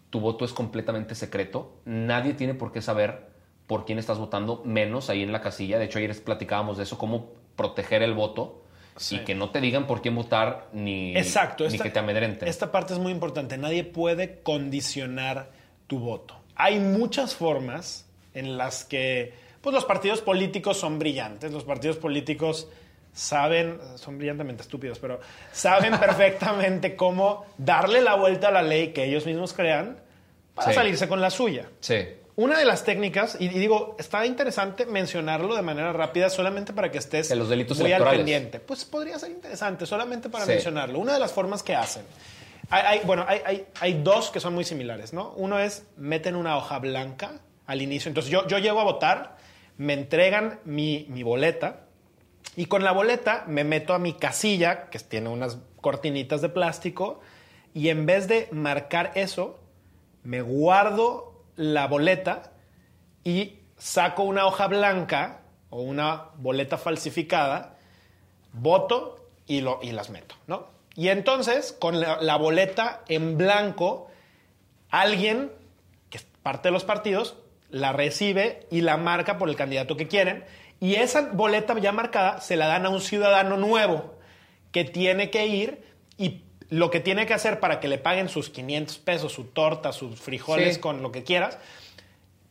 Tu 0.09 0.19
voto 0.19 0.45
es 0.45 0.53
completamente 0.53 1.15
secreto. 1.15 1.77
Nadie 1.85 2.33
tiene 2.33 2.53
por 2.53 2.71
qué 2.71 2.81
saber 2.81 3.27
por 3.65 3.85
quién 3.85 3.99
estás 3.99 4.17
votando, 4.17 4.61
menos 4.63 5.09
ahí 5.09 5.23
en 5.23 5.31
la 5.31 5.41
casilla. 5.41 5.77
De 5.77 5.85
hecho, 5.85 5.99
ayer 5.99 6.15
platicábamos 6.23 6.77
de 6.77 6.83
eso, 6.83 6.97
cómo 6.97 7.31
proteger 7.55 8.01
el 8.03 8.13
voto 8.13 8.63
Sí. 8.95 9.17
y 9.17 9.19
que 9.19 9.35
no 9.35 9.49
te 9.51 9.59
digan 9.61 9.85
por 9.87 10.01
quién 10.01 10.15
votar 10.15 10.69
ni, 10.73 11.15
Exacto. 11.17 11.65
ni 11.65 11.71
esta- 11.73 11.83
que 11.83 11.89
te 11.91 11.99
amedrenten. 11.99 12.47
Esta 12.47 12.71
parte 12.71 12.93
es 12.93 12.99
muy 12.99 13.11
importante. 13.11 13.57
Nadie 13.57 13.83
puede 13.83 14.39
condicionar 14.41 15.51
tu 15.87 15.99
voto. 15.99 16.35
Hay 16.55 16.79
muchas 16.79 17.35
formas 17.35 18.09
en 18.33 18.57
las 18.57 18.83
que 18.85 19.33
pues, 19.61 19.73
los 19.73 19.85
partidos 19.85 20.21
políticos 20.21 20.77
son 20.77 20.97
brillantes. 20.97 21.51
Los 21.51 21.63
partidos 21.65 21.97
políticos 21.97 22.69
saben, 23.17 23.79
son 23.95 24.17
brillantemente 24.17 24.61
estúpidos, 24.61 24.99
pero 24.99 25.19
saben 25.51 25.91
perfectamente 25.99 26.95
cómo 26.95 27.45
darle 27.57 28.01
la 28.01 28.15
vuelta 28.15 28.49
a 28.49 28.51
la 28.51 28.61
ley 28.61 28.93
que 28.93 29.05
ellos 29.05 29.25
mismos 29.25 29.53
crean 29.53 29.97
para 30.53 30.69
Sí. 30.69 30.75
salirse 30.75 31.07
con 31.07 31.19
la 31.21 31.29
suya. 31.29 31.67
Sí. 31.79 31.97
Una 32.35 32.59
de 32.59 32.65
las 32.65 32.83
técnicas, 32.83 33.35
y, 33.39 33.47
digo, 33.47 33.95
está 33.97 34.23
interesante 34.27 34.85
mencionarlo 34.85 35.55
de 35.55 35.63
manera 35.63 35.91
rápida 35.91 36.29
solamente 36.29 36.71
para 36.71 36.91
que 36.91 36.99
estés 36.99 37.29
De 37.29 37.35
los 37.35 37.49
delitos 37.49 37.79
muy 37.79 37.91
al 37.91 38.03
pendiente. 38.07 38.59
Pues 38.59 38.85
podría 38.85 39.17
ser 39.17 39.31
interesante, 39.31 39.87
solamente 39.87 40.29
para 40.29 40.45
Sí. 40.45 40.51
mencionarlo. 40.51 40.99
Una 40.99 41.13
de 41.13 41.19
las 41.19 41.31
formas 41.31 41.63
que 41.63 41.75
hacen. 41.75 42.03
Hay, 42.69 42.83
hay- 42.85 43.01
bueno, 43.05 43.25
hay, 43.27 43.41
hay- 43.43 43.65
hay 43.79 43.93
dos 44.03 44.29
que 44.29 44.39
son 44.39 44.53
muy 44.53 44.65
similares, 44.65 45.13
¿no? 45.13 45.31
Uno 45.37 45.57
es 45.57 45.87
meten 45.97 46.35
una 46.35 46.57
hoja 46.57 46.77
blanca 46.77 47.39
al 47.65 47.81
inicio. 47.81 48.09
Entonces 48.09 48.31
yo, 48.31 48.45
yo 48.47 48.59
llego 48.59 48.79
a 48.81 48.83
votar, 48.83 49.37
me 49.77 49.93
entregan 49.93 50.59
mi, 50.63 51.07
mi 51.09 51.23
boleta 51.23 51.86
y 52.57 52.65
con 52.65 52.83
la 52.83 52.91
boleta 52.91 53.45
me 53.47 53.63
meto 53.63 53.93
a 53.93 53.99
mi 53.99 54.13
casilla, 54.13 54.89
que 54.89 54.97
tiene 54.97 55.29
unas 55.29 55.59
cortinitas 55.79 56.41
de 56.41 56.49
plástico, 56.49 57.21
y 57.75 57.89
en 57.89 58.07
vez 58.07 58.27
de 58.27 58.49
marcar 58.51 59.11
eso, 59.13 59.59
me 60.23 60.41
guardo 60.41 61.45
la 61.55 61.85
boleta 61.85 62.51
y 63.23 63.59
saco 63.77 64.23
una 64.23 64.47
hoja 64.47 64.65
blanca 64.65 65.41
o 65.69 65.81
una 65.81 66.29
boleta 66.37 66.79
falsificada, 66.79 67.77
voto 68.53 69.23
y, 69.45 69.61
lo, 69.61 69.77
y 69.83 69.91
las 69.91 70.09
meto, 70.09 70.33
¿no? 70.47 70.65
Y 70.95 71.09
entonces, 71.09 71.73
con 71.79 71.99
la, 71.99 72.19
la 72.21 72.37
boleta 72.37 73.03
en 73.07 73.37
blanco, 73.37 74.07
alguien, 74.89 75.51
que 76.09 76.17
es 76.17 76.25
parte 76.41 76.69
de 76.69 76.71
los 76.71 76.85
partidos, 76.85 77.37
la 77.69 77.93
recibe 77.93 78.65
y 78.71 78.81
la 78.81 78.97
marca 78.97 79.37
por 79.37 79.47
el 79.47 79.55
candidato 79.55 79.95
que 79.95 80.07
quieren. 80.07 80.43
Y 80.79 80.95
esa 80.95 81.21
boleta 81.33 81.77
ya 81.79 81.91
marcada 81.91 82.39
se 82.41 82.55
la 82.55 82.67
dan 82.67 82.85
a 82.85 82.89
un 82.89 83.01
ciudadano 83.01 83.57
nuevo 83.57 84.15
que 84.71 84.83
tiene 84.83 85.29
que 85.31 85.47
ir 85.47 85.81
y 86.17 86.43
lo 86.69 86.91
que 86.91 86.99
tiene 86.99 87.25
que 87.25 87.33
hacer 87.33 87.59
para 87.59 87.79
que 87.79 87.87
le 87.87 87.97
paguen 87.97 88.29
sus 88.29 88.49
500 88.49 88.97
pesos, 88.99 89.31
su 89.33 89.45
torta, 89.45 89.91
sus 89.93 90.19
frijoles 90.19 90.75
Sí. 90.75 90.81
con 90.81 91.01
lo 91.01 91.11
que 91.11 91.23
quieras, 91.23 91.57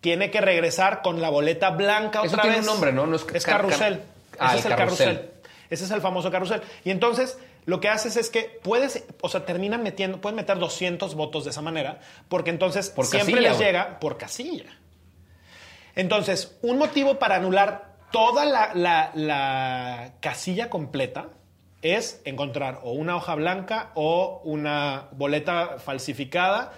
tiene 0.00 0.30
que 0.30 0.40
regresar 0.40 1.02
con 1.02 1.20
la 1.20 1.30
boleta 1.30 1.70
blanca 1.70 2.20
Eso 2.20 2.28
otra 2.28 2.42
tiene 2.42 2.56
vez. 2.58 2.66
un 2.66 2.72
nombre, 2.72 2.92
¿no? 2.92 3.06
No 3.06 3.16
es 3.16 3.26
es 3.34 3.44
car- 3.44 3.58
carrusel. 3.62 3.94
car- 4.30 4.38
Ah, 4.38 4.46
Ese 4.48 4.54
el 4.54 4.58
es 4.58 4.66
el 4.66 4.76
carrusel. 4.76 5.30
Ese 5.70 5.84
es 5.84 5.90
el 5.90 6.00
famoso 6.00 6.30
carrusel. 6.30 6.62
Y 6.84 6.90
entonces 6.90 7.38
lo 7.64 7.80
que 7.80 7.88
haces 7.88 8.16
es 8.16 8.30
que 8.30 8.60
puedes, 8.62 9.04
o 9.20 9.28
sea, 9.28 9.44
terminan 9.44 9.82
metiendo, 9.82 10.20
pueden 10.20 10.36
meter 10.36 10.58
200 10.58 11.14
votos 11.14 11.44
de 11.44 11.50
esa 11.50 11.62
manera, 11.62 12.00
porque 12.28 12.50
entonces 12.50 12.90
Por 12.90 13.06
siempre 13.06 13.34
casilla, 13.34 13.50
les 13.50 13.58
llega 13.58 13.98
por 14.00 14.16
casilla. 14.18 14.66
Entonces, 15.94 16.56
un 16.62 16.78
motivo 16.78 17.18
para 17.18 17.36
anular 17.36 17.85
toda 18.12 18.44
la, 18.44 18.70
la- 18.74 19.10
la 19.14 20.12
casilla 20.20 20.70
completa 20.70 21.28
es 21.82 22.20
encontrar 22.24 22.80
o 22.82 22.92
una 22.92 23.16
hoja 23.16 23.34
blanca 23.34 23.90
o 23.94 24.40
una 24.44 25.08
boleta 25.12 25.78
falsificada, 25.78 26.72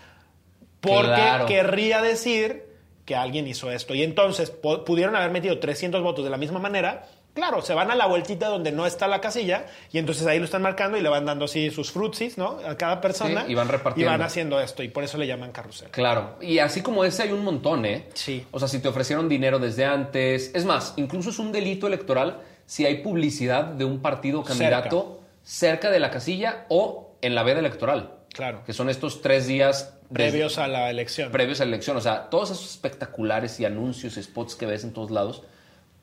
porque 0.81 1.09
Claro. 1.13 1.47
querría 1.47 2.03
decir 2.03 2.67
que 3.05 3.17
alguien 3.17 3.47
hizo 3.47 3.71
esto. 3.71 3.95
Y 3.95 4.03
entonces 4.03 4.53
pu- 4.61 4.85
pudieron 4.85 5.17
haber 5.17 5.31
metido 5.31 5.59
300 5.59 6.03
votos 6.03 6.25
de 6.25 6.31
la 6.31 6.37
misma 6.37 6.59
manera. 6.59 7.07
Claro, 7.35 7.63
se 7.63 7.73
van 7.73 7.91
a 7.91 7.95
la 7.95 8.07
vueltita 8.07 8.49
donde 8.49 8.73
no 8.73 8.85
está 8.85 9.07
la 9.07 9.21
casilla 9.21 9.67
y 9.93 9.99
entonces 9.99 10.27
ahí 10.27 10.39
lo 10.39 10.45
están 10.45 10.63
marcando 10.63 10.99
y 10.99 11.03
le 11.03 11.09
van 11.09 11.25
dando 11.25 11.45
así 11.45 11.71
sus 11.71 11.93
frutsis, 11.93 12.37
¿no? 12.37 12.59
A 12.67 12.77
cada 12.77 13.01
persona. 13.01 13.45
Sí, 13.47 13.53
y 13.53 13.55
van 13.55 13.69
repartiendo. 13.69 14.11
Y 14.11 14.13
van 14.13 14.23
haciendo 14.23 14.61
esto 14.61 14.83
y 14.83 14.89
por 14.89 15.05
eso 15.05 15.19
le 15.19 15.27
llaman 15.27 15.53
carrusel. 15.53 15.91
Claro, 15.91 16.37
y 16.41 16.59
así 16.59 16.83
como 16.83 17.05
ese 17.05 17.23
hay 17.23 17.33
un 17.33 17.45
montón, 17.45 17.85
¿eh? 17.85 18.09
Sí. 18.15 18.45
O 18.51 18.59
sea, 18.59 18.67
si 18.67 18.81
te 18.81 18.89
ofrecieron 18.89 19.29
dinero 19.29 19.61
desde 19.61 19.85
antes, 19.85 20.51
es 20.53 20.65
más, 20.65 20.95
incluso 20.97 21.31
es 21.31 21.39
un 21.39 21.53
delito 21.53 21.87
electoral 21.87 22.41
si 22.67 22.85
hay 22.85 23.03
publicidad 23.03 23.65
de 23.65 23.85
un 23.85 24.03
partido 24.03 24.41
o 24.41 24.45
candidato 24.45 25.21
cerca, 25.43 25.91
de 25.91 26.01
la 26.01 26.11
casilla 26.11 26.67
o 26.69 27.13
en 27.23 27.35
la 27.35 27.43
veda 27.43 27.61
electoral. 27.61 28.15
Claro. 28.33 28.63
Que 28.65 28.73
son 28.73 28.91
estos 28.91 29.23
tres 29.23 29.47
días 29.47 29.95
Previos 30.13 30.59
a 30.59 30.69
la 30.69 30.91
elección. 30.91 31.31
previos 31.33 31.61
a 31.61 31.65
la 31.65 31.71
elección. 31.71 31.97
O 31.97 32.01
sea, 32.01 32.29
todos 32.31 32.51
esos 32.51 32.71
espectaculares 32.71 33.59
y 33.61 33.65
anuncios 33.65 34.17
y 34.17 34.23
spots 34.23 34.55
que 34.55 34.67
ves 34.67 34.85
en 34.85 34.93
todos 34.93 35.11
lados, 35.11 35.43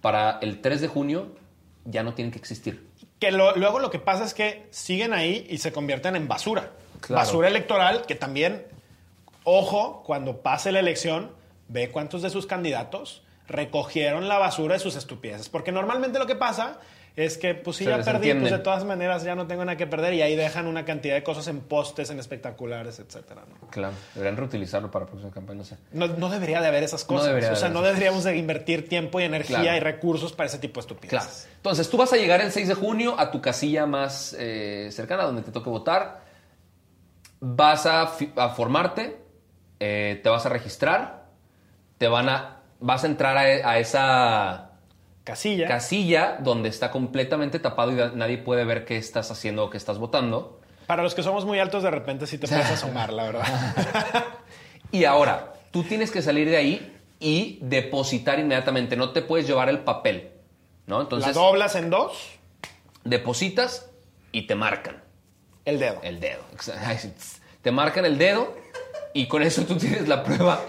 para 0.01 0.39
el 0.41 0.61
3 0.61 0.81
de 0.81 0.87
junio 0.87 1.35
ya 1.85 2.03
no 2.03 2.13
tienen 2.13 2.31
que 2.31 2.37
existir. 2.39 2.87
Que 3.19 3.31
lo- 3.31 3.55
luego 3.55 3.79
lo 3.79 3.89
que 3.89 3.99
pasa 3.99 4.23
es 4.25 4.33
que 4.33 4.67
siguen 4.71 5.13
ahí 5.13 5.45
y 5.49 5.57
se 5.59 5.71
convierten 5.71 6.15
en 6.15 6.27
basura. 6.27 6.71
Claro. 7.01 7.21
Basura 7.21 7.47
electoral 7.47 8.05
que 8.05 8.15
también 8.15 8.65
ojo, 9.43 10.03
cuando 10.05 10.41
pase 10.41 10.71
la 10.71 10.79
elección, 10.79 11.31
ve 11.67 11.91
cuántos 11.91 12.21
de 12.21 12.29
sus 12.29 12.45
candidatos 12.47 13.21
recogieron 13.47 14.27
la 14.27 14.39
basura 14.39 14.73
de 14.73 14.79
sus 14.79 14.95
estupideces. 14.95 15.49
Porque 15.49 15.71
normalmente 15.71 16.17
lo 16.19 16.25
que 16.25 16.35
pasa 16.35 16.79
es 17.15 17.37
que, 17.37 17.55
pues 17.55 17.77
Se 17.77 17.85
ya 17.85 17.99
perdí, 17.99 18.33
pues 18.33 18.51
de 18.51 18.59
todas 18.59 18.83
maneras 18.83 19.23
ya 19.23 19.35
no 19.35 19.47
tengo 19.47 19.63
nada 19.63 19.77
que 19.77 19.87
perder 19.87 20.15
y 20.15 20.21
ahí 20.21 20.35
dejan 20.35 20.67
una 20.67 20.83
cantidad 20.83 21.15
de 21.15 21.23
cosas 21.23 21.47
en 21.47 21.61
postes, 21.61 22.09
en 22.09 22.19
espectaculares, 22.19 22.99
etcétera. 22.99 23.43
¿no? 23.47 23.67
Claro, 23.69 23.93
deberían 24.13 24.35
reutilizarlo 24.35 24.91
para 24.91 25.05
próxima 25.05 25.31
campaña, 25.31 25.63
no. 25.93 26.07
No, 26.07 26.17
no 26.17 26.29
debería 26.29 26.59
de 26.59 26.67
haber 26.67 26.83
esas 26.83 27.05
cosas. 27.05 27.27
debería 27.27 27.49
de 27.49 27.55
o 27.55 27.57
sea, 27.57 27.69
no 27.69 27.81
deberíamos 27.81 28.25
de 28.25 28.35
invertir 28.35 28.89
tiempo 28.89 29.21
y 29.21 29.23
energía 29.23 29.59
Claro. 29.61 29.77
y 29.77 29.79
recursos 29.79 30.33
para 30.33 30.47
ese 30.47 30.59
tipo 30.59 30.75
de 30.75 30.81
estupideces. 30.81 31.43
Claro. 31.43 31.55
Entonces, 31.55 31.89
tú 31.89 31.95
vas 31.95 32.11
a 32.11 32.17
llegar 32.17 32.41
el 32.41 32.51
6 32.51 32.67
de 32.67 32.73
junio 32.73 33.15
a 33.17 33.31
tu 33.31 33.39
casilla 33.39 33.85
más 33.85 34.35
eh, 34.37 34.89
cercana, 34.91 35.23
donde 35.23 35.41
te 35.41 35.51
toque 35.51 35.69
votar. 35.69 36.19
Vas 37.39 37.85
a, 37.85 38.07
formarte, 38.07 39.21
eh, 39.79 40.19
te 40.21 40.29
vas 40.29 40.45
a 40.45 40.49
registrar, 40.49 41.27
te 41.97 42.09
van 42.09 42.27
a, 42.27 42.61
vas 42.81 43.03
a 43.05 43.07
entrar 43.07 43.37
a, 43.37 43.41
a 43.41 43.79
esa 43.79 44.74
Casilla. 45.25 45.67
casilla 45.67 46.37
donde 46.39 46.69
está 46.69 46.91
completamente 46.91 47.59
tapado 47.59 47.91
y 47.91 48.15
nadie 48.15 48.37
puede 48.37 48.63
ver 48.63 48.85
qué 48.85 48.95
estás 48.95 49.31
haciendo 49.31 49.65
o 49.65 49.69
qué 49.69 49.77
estás 49.77 49.97
votando. 49.97 50.61
Para 50.87 51.03
los 51.03 51.15
que 51.15 51.23
somos 51.23 51.45
muy 51.45 51.59
altos, 51.59 51.83
de 51.83 51.91
repente 51.91 52.27
sí 52.27 52.37
te 52.37 52.47
puedes 52.47 52.69
asomar, 52.69 53.11
la 53.11 53.23
verdad. 53.23 53.43
Y 54.91 55.03
ahora, 55.03 55.53
tú 55.71 55.83
tienes 55.83 56.09
que 56.09 56.21
salir 56.21 56.49
de 56.49 56.55
ahí 56.55 56.95
y 57.19 57.59
depositar 57.61 58.39
inmediatamente. 58.39 58.95
No 58.95 59.09
te 59.11 59.21
puedes 59.21 59.45
llevar 59.45 59.67
el 59.67 59.79
papel, 59.79 60.31
¿no? 60.85 60.97
la 60.97 61.03
Entonces, 61.03 61.33
doblas 61.33 61.75
en 61.75 61.89
dos, 61.89 62.37
depositas 63.03 63.89
y 64.31 64.43
te 64.43 64.55
marcan. 64.55 65.03
el 65.65 65.79
dedo. 65.79 65.99
El 66.03 66.19
dedo. 66.19 66.43
Te 67.61 67.71
marcan 67.71 68.05
el 68.05 68.19
dedo 68.19 68.55
y 69.11 69.27
con 69.27 69.41
eso 69.41 69.63
tú 69.63 69.75
tienes 69.75 70.07
la 70.07 70.23
prueba 70.23 70.61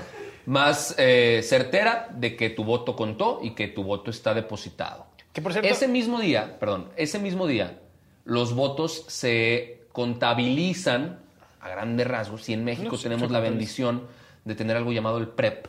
más 0.47 0.95
eh, 0.97 1.41
certera 1.45 2.09
de 2.13 2.37
que 2.37 2.51
tu 2.51 2.65
voto 2.65 2.97
contó 2.97 3.41
y 3.43 3.51
que 3.51 3.69
tu 3.69 3.83
voto 3.83 4.11
está 4.11 4.33
depositado. 4.33 5.07
Que 5.33 5.43
por 5.43 5.53
cierto, 5.53 5.69
Ese 5.69 5.89
mismo 5.89 6.21
día, 6.21 6.59
perdón, 6.59 6.89
ese 6.97 7.19
mismo 7.19 7.47
día, 7.47 7.79
los 8.25 8.55
votos 8.55 9.05
se 9.09 9.83
contabilizan 9.93 11.19
a 11.61 11.69
grandes 11.69 12.07
rasgos 12.07 12.49
y 12.49 12.55
en 12.55 12.65
México 12.65 12.97
No, 12.97 13.03
tenemos 13.03 13.31
la 13.31 13.41
bendición 13.41 14.07
de 14.45 14.55
tener 14.55 14.77
algo 14.77 14.93
llamado 14.93 15.19
el 15.19 15.29
PREP, 15.29 15.67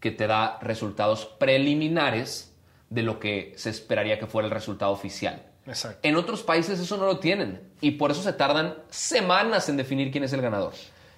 que 0.00 0.10
te 0.10 0.26
da 0.26 0.58
resultados 0.60 1.24
preliminares 1.24 2.52
de 2.90 3.02
lo 3.02 3.18
que 3.18 3.52
se 3.56 3.70
esperaría 3.70 4.18
que 4.18 4.26
fuera 4.26 4.46
el 4.46 4.52
resultado 4.52 4.92
oficial. 4.92 5.42
Exacto. 5.66 6.00
En 6.02 6.16
otros 6.16 6.42
países 6.42 6.78
eso 6.78 6.96
no 6.96 7.06
lo 7.06 7.18
tienen 7.18 7.60
y 7.80 7.92
por 7.92 8.10
eso 8.10 8.22
se 8.22 8.32
tardan 8.32 8.74
semanas 8.88 9.68
en 9.68 9.76
definir 9.76 10.10
quién 10.10 10.24
es 10.24 10.32
el 10.32 10.42
ganador. 10.42 10.74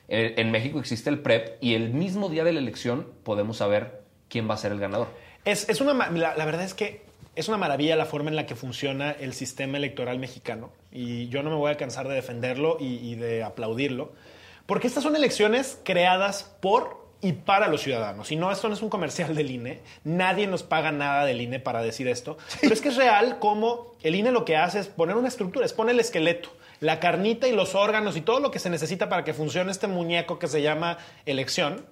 Eh, 0.09 0.35
En 0.39 0.51
México 0.51 0.79
existe 0.79 1.11
el 1.11 1.21
PREP 1.21 1.63
y 1.63 1.75
el 1.75 1.91
mismo 1.91 2.29
día 2.29 2.45
de 2.45 2.53
la 2.53 2.59
elección 2.59 3.07
podemos 3.25 3.59
saber 3.59 4.03
quién 4.29 4.49
va 4.49 4.55
a 4.55 4.59
ser 4.59 4.73
el 4.73 4.81
ganador. 4.81 5.09
Es, 5.45 5.69
es 5.69 5.81
una, 5.81 6.11
la, 6.11 6.45
verdad 6.45 6.65
es 6.65 6.75
que 6.75 7.03
es 7.37 7.49
una 7.49 7.57
maravilla 7.57 7.95
la 7.97 8.07
forma 8.07 8.31
en 8.31 8.37
la 8.37 8.47
que 8.47 8.57
funciona 8.57 9.13
el 9.13 9.33
sistema 9.33 9.79
electoral 9.79 10.19
mexicano. 10.19 10.73
Y 10.91 11.29
yo 11.29 11.43
no 11.43 11.51
me 11.51 11.57
voy 11.57 11.71
a 11.71 11.77
cansar 11.77 12.09
de 12.09 12.15
defenderlo 12.15 12.79
y 12.81 13.15
de 13.15 13.45
aplaudirlo. 13.45 14.13
Porque 14.67 14.87
estas 14.87 15.03
son 15.03 15.17
elecciones 15.17 15.81
creadas 15.83 16.55
por 16.61 16.98
y 17.21 17.33
para 17.33 17.69
los 17.69 17.83
ciudadanos. 17.83 18.31
Y 18.31 18.37
no, 18.37 18.53
esto 18.53 18.69
no 18.69 18.75
es 18.75 18.83
un 18.83 18.91
comercial 18.91 19.35
del 19.35 19.51
INE. 19.51 19.81
Nadie 20.05 20.47
nos 20.47 20.63
paga 20.63 20.93
nada 20.93 21.25
del 21.25 21.41
INE 21.41 21.59
para 21.59 21.83
decir 21.83 22.07
esto. 22.09 22.39
Pero 22.61 22.73
es 22.73 22.81
que 22.81 22.89
es 22.89 22.97
real 22.97 23.39
como 23.41 23.95
el 24.03 24.15
INE 24.15 24.31
lo 24.31 24.45
que 24.45 24.57
hace 24.57 24.79
es 24.79 24.87
poner 24.89 25.17
una 25.17 25.29
estructura, 25.29 25.67
es 25.67 25.73
poner 25.73 25.95
el 25.95 26.01
esqueleto, 26.01 26.51
la 26.81 27.01
carnita 27.01 27.49
y 27.49 27.53
los 27.53 27.75
órganos 27.75 28.17
y 28.17 28.21
todo 28.21 28.39
lo 28.39 28.51
que 28.53 28.61
se 28.61 28.71
necesita 28.71 29.09
para 29.09 29.25
que 29.25 29.35
funcione 29.35 29.71
este 29.73 29.89
muñeco 29.89 30.39
que 30.39 30.47
se 30.47 30.63
llama 30.63 30.99
elección 31.27 31.85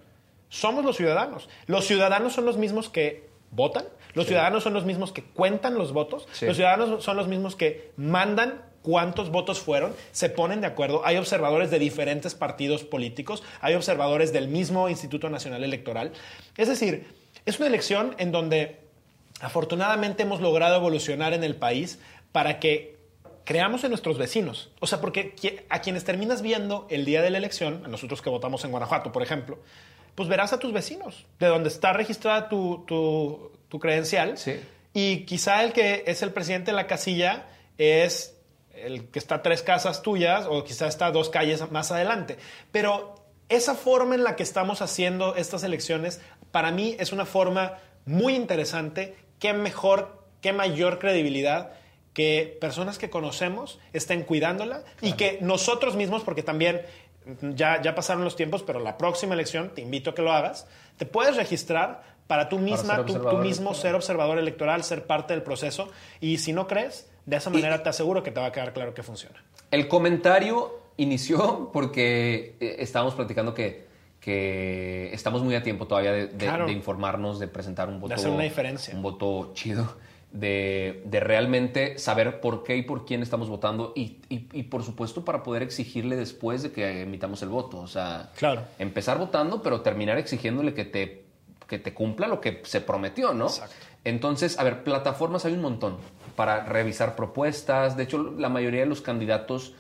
somos 0.49 0.85
los 0.85 0.97
ciudadanos. 0.97 1.49
Los 1.66 1.87
ciudadanos 1.87 2.33
son 2.33 2.45
los 2.45 2.56
mismos 2.56 2.88
que 2.88 3.28
votan, 3.50 3.85
los 4.14 4.26
ciudadanos 4.26 4.62
son 4.62 4.75
los 4.75 4.85
mismos 4.85 5.11
que 5.12 5.25
cuentan 5.25 5.75
los 5.76 5.92
votos, 5.92 6.28
Sí. 6.33 6.47
los 6.47 6.56
ciudadanos 6.56 7.02
son 7.02 7.16
los 7.16 7.26
mismos 7.26 7.56
que 7.56 7.90
mandan 7.97 8.62
cuántos 8.87 9.31
votos 9.31 9.59
fueron, 9.59 9.93
se 10.13 10.31
ponen 10.31 10.61
de 10.61 10.69
acuerdo, 10.69 11.03
hay 11.05 11.17
observadores 11.17 11.73
de 11.73 11.81
diferentes 11.81 12.37
partidos 12.37 12.85
políticos, 12.85 13.43
hay 13.61 13.75
observadores 13.75 14.33
del 14.33 14.47
mismo 14.47 14.89
Instituto 14.89 15.29
Nacional 15.29 15.65
Electoral. 15.65 16.13
Es 16.57 16.69
decir, 16.69 17.05
es 17.47 17.59
una 17.59 17.67
elección 17.67 18.15
en 18.19 18.31
donde 18.31 18.79
afortunadamente 19.41 20.23
hemos 20.23 20.41
logrado 20.41 20.77
evolucionar 20.77 21.33
en 21.35 21.43
el 21.43 21.57
país 21.57 21.99
para 22.31 22.61
que 22.61 22.95
creamos 23.43 23.83
en 23.83 23.91
nuestros 23.91 24.19
vecinos. 24.19 24.71
O 24.79 24.87
sea, 24.87 25.01
porque 25.01 25.35
a 25.69 25.81
quienes 25.81 26.05
terminas 26.05 26.41
viendo 26.41 26.87
el 26.89 27.05
día 27.05 27.23
de 27.23 27.31
la 27.31 27.39
elección, 27.39 27.83
a 27.85 27.89
nosotros 27.89 28.23
que 28.23 28.31
votamos 28.31 28.65
en 28.65 28.71
Guanajuato, 28.71 29.11
por 29.11 29.25
ejemplo, 29.25 29.59
pues 30.15 30.29
verás 30.29 30.53
a 30.53 30.61
tus 30.61 30.73
vecinos, 30.73 31.27
de 31.41 31.47
donde 31.49 31.71
está 31.71 31.93
registrada 31.93 32.49
tu, 32.49 32.85
tu- 32.87 33.51
tu 33.69 33.81
credencial. 33.81 34.39
Sí. 34.39 34.61
Y 34.95 35.27
quizá 35.27 35.65
el 35.65 35.73
que 35.73 36.05
es 36.07 36.23
el 36.23 36.31
presidente 36.33 36.71
de 36.71 36.77
la 36.77 36.87
casilla 36.87 37.47
es 37.79 38.36
el 38.76 39.08
que 39.08 39.19
está 39.19 39.43
tres 39.43 39.62
casas 39.62 40.02
tuyas 40.02 40.47
o 40.49 40.65
quizá 40.65 40.86
está 40.86 41.10
dos 41.10 41.30
calles 41.30 41.71
más 41.71 41.91
adelante. 41.93 42.36
Pero 42.73 43.15
esa 43.49 43.75
forma 43.75 44.15
en 44.15 44.25
la 44.25 44.36
que 44.36 44.43
estamos 44.43 44.82
haciendo 44.82 45.36
estas 45.36 45.62
elecciones, 45.62 46.21
para 46.50 46.71
mí 46.71 46.97
es 46.99 47.12
una 47.12 47.26
forma 47.26 47.78
muy 48.04 48.34
interesante. 48.34 49.17
Qué 49.39 49.52
mejor, 49.52 50.23
qué 50.41 50.52
mayor 50.52 50.99
credibilidad 50.99 51.73
que 52.12 52.56
personas 52.60 52.97
que 52.97 53.10
conocemos 53.10 53.78
estén 53.93 54.23
cuidándola 54.23 54.84
y 55.02 55.12
que 55.12 55.39
nosotros 55.43 55.97
mismos, 55.97 56.23
porque 56.23 56.43
también 56.43 56.80
ya, 57.43 57.82
ya 57.82 57.95
pasaron 57.95 58.25
los 58.25 58.36
tiempos, 58.36 58.62
pero 58.62 58.80
la 58.80 58.97
próxima 58.97 59.34
elección, 59.34 59.71
te 59.75 59.82
invito 59.82 60.10
a 60.10 60.15
que 60.15 60.23
lo 60.23 60.32
hagas, 60.32 60.67
te 60.97 61.04
puedes 61.04 61.36
registrar 61.36 62.02
para 62.26 62.49
tú 62.49 62.58
misma, 62.58 63.04
tú, 63.04 63.39
mismo 63.39 63.75
ser 63.75 63.95
observador 63.95 64.39
electoral, 64.39 64.82
ser 64.82 65.06
parte 65.06 65.34
del 65.34 65.43
proceso 65.43 65.91
y 66.21 66.39
si 66.39 66.52
no 66.52 66.67
crees, 66.67 67.08
de 67.26 67.36
esa 67.36 67.50
manera 67.50 67.82
te 67.82 67.89
aseguro 67.89 68.23
que 68.23 68.30
te 68.30 68.41
va 68.41 68.47
a 68.47 68.52
quedar 68.52 68.73
claro 68.73 68.95
que 68.95 69.02
funciona. 69.02 69.43
El 69.71 69.89
comentario 69.89 70.80
inició 70.97 71.71
porque 71.73 72.56
eh, 72.60 72.76
estábamos 72.78 73.15
platicando 73.15 73.52
que, 73.52 73.86
que 74.21 75.10
estamos 75.12 75.43
muy 75.43 75.54
a 75.54 75.62
tiempo 75.62 75.86
todavía 75.86 76.12
de, 76.12 76.26
de- 76.28 76.47
Claro. 76.47 76.67
de 76.67 76.73
informarnos, 76.73 77.39
de 77.39 77.49
presentar 77.49 77.89
un 77.89 78.00
voto. 78.00 78.15
hacer 78.15 78.30
una 78.30 78.45
diferencia. 78.45 78.95
Un 78.95 79.02
voto 79.02 79.50
chido, 79.54 79.97
de, 80.32 81.02
de 81.04 81.21
realmente 81.21 81.99
saber 81.99 82.41
por 82.41 82.62
qué 82.62 82.76
y 82.76 82.82
por 82.82 83.04
quién 83.06 83.23
estamos 83.23 83.49
votando 83.49 83.93
y, 83.97 84.19
y- 84.28 84.49
y, 84.52 84.62
por 84.65 84.82
supuesto 84.84 85.25
para 85.25 85.43
poder 85.43 85.62
exigirle 85.62 86.17
después 86.17 86.62
de 86.62 86.73
que 86.73 87.02
emitamos 87.02 87.43
el 87.43 87.49
voto. 87.49 87.78
O 87.78 87.86
sea, 87.89 88.30
Claro. 88.36 88.62
empezar 88.78 89.19
votando, 89.19 89.62
pero 89.62 89.80
terminar 89.80 90.19
exigiéndole 90.19 90.75
que 90.75 90.84
te, 90.84 91.25
que 91.69 91.78
te 91.78 91.93
cumpla 91.95 92.28
lo 92.28 92.41
que 92.41 92.62
se 92.65 92.80
prometió, 92.80 93.32
¿no? 93.34 93.47
Exacto. 93.47 93.75
Entonces, 94.04 94.58
a 94.58 94.65
ver, 94.65 94.84
plataformas 94.84 95.45
hay 95.45 95.52
un 95.54 95.60
montón 95.62 95.97
para 96.37 96.65
revisar 96.65 97.17
propuestas. 97.17 97.97
De 97.97 98.05
hecho, 98.05 98.19
la 98.39 98.49
mayoría 98.49 98.81
de 98.81 98.87
los 98.87 99.01
candidatos 99.01 99.73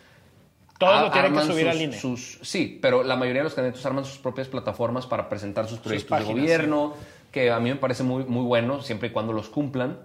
Todos 0.78 1.02
lo 1.02 1.10
tienen 1.10 1.32
que 1.34 1.40
subir 1.42 1.66
sus- 1.66 1.74
al 1.74 1.82
INE. 1.82 1.98
sus- 2.00 2.38
sí, 2.42 2.78
pero 2.82 3.02
la 3.02 3.16
mayoría 3.16 3.40
de 3.40 3.44
los 3.44 3.54
candidatos 3.54 3.84
arman 3.86 4.04
sus 4.04 4.18
propias 4.18 4.48
plataformas 4.48 5.06
para 5.06 5.28
presentar 5.28 5.68
sus 5.68 5.78
proyectos 5.78 6.10
páginas, 6.10 6.34
de 6.34 6.40
gobierno, 6.42 6.94
que 7.32 7.50
a 7.50 7.58
mí 7.60 7.70
me 7.70 7.76
parece 7.76 8.02
muy, 8.02 8.24
muy 8.24 8.44
bueno, 8.44 8.82
siempre 8.82 9.08
y 9.08 9.12
cuando 9.12 9.32
los 9.32 9.48
cumplan 9.48 9.98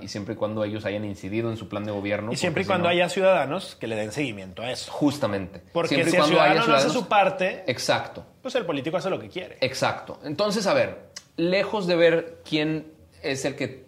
y 0.00 0.08
siempre 0.08 0.32
y 0.32 0.36
cuando 0.38 0.64
ellos 0.64 0.86
hayan 0.86 1.04
incidido 1.04 1.50
en 1.50 1.58
su 1.58 1.68
plan 1.68 1.84
de 1.84 1.92
gobierno. 1.92 2.32
y 2.32 2.36
siempre 2.36 2.62
y 2.62 2.64
si 2.64 2.68
cuando 2.68 2.84
no- 2.84 2.90
haya 2.90 3.08
ciudadanos 3.10 3.76
que 3.76 3.86
le 3.86 3.96
den 3.96 4.12
seguimiento 4.12 4.62
a 4.62 4.70
eso. 4.70 4.90
Justamente. 4.90 5.60
Porque 5.72 5.90
Siempre 5.96 6.08
y 6.08 6.10
si 6.12 6.16
el 6.16 6.22
haya 6.22 6.30
ciudadano 6.32 6.66
no 6.66 6.74
hace 6.74 6.88
su 6.90 7.06
parte, 7.06 7.64
Exacto. 7.66 8.24
pues 8.40 8.54
el 8.54 8.64
político 8.64 8.96
hace 8.96 9.10
lo 9.10 9.20
que 9.20 9.28
quiere. 9.28 9.58
Exacto. 9.60 10.18
Entonces, 10.24 10.66
a 10.66 10.72
ver, 10.72 11.10
lejos 11.36 11.86
de 11.86 11.96
ver 11.96 12.38
quién 12.48 12.86
es 13.22 13.44
el 13.44 13.56
que 13.56 13.84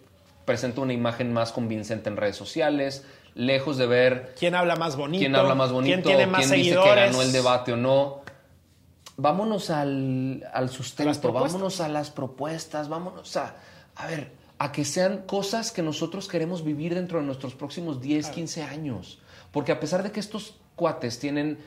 presenta 0.47 0.79
una 0.79 0.93
imagen 0.93 1.33
más 1.33 1.51
convincente 1.51 2.09
en 2.09 2.15
redes 2.15 2.37
sociales, 2.37 3.03
lejos 3.35 3.77
de 3.77 3.85
ver 3.85 4.33
¿Quién 4.39 4.55
habla 4.55 4.77
más 4.77 4.95
bonito? 4.95 5.19
quién 5.19 5.35
habla 5.35 5.55
más 5.55 5.73
bonito, 5.73 5.93
¿Quién 5.93 6.03
tiene 6.03 6.25
más 6.25 6.39
quién 6.47 6.51
dice 6.51 6.69
seguidores? 6.69 6.93
que 6.93 6.99
ganó 7.11 7.21
el 7.21 7.31
debate 7.33 7.73
o 7.73 7.75
no. 7.75 8.21
Vámonos 9.17 9.69
al, 9.69 10.47
al 10.53 10.69
sustento, 10.69 11.33
vámonos 11.33 11.81
a 11.81 11.89
las 11.89 12.11
propuestas, 12.11 12.87
vámonos 12.87 13.35
a, 13.35 13.55
a 13.95 14.07
ver, 14.07 14.31
a 14.57 14.71
que 14.71 14.85
sean 14.85 15.23
cosas 15.23 15.71
que 15.71 15.81
nosotros 15.81 16.29
queremos 16.29 16.63
vivir 16.63 16.95
dentro 16.95 17.19
de 17.19 17.25
nuestros 17.25 17.53
próximos 17.53 17.99
10, 17.99 18.29
15 18.29 18.63
años. 18.63 19.19
Porque 19.51 19.73
a 19.73 19.81
pesar 19.81 20.01
de 20.01 20.13
que 20.13 20.21
estos 20.21 20.55
cuates 20.75 21.19
tienen 21.19 21.57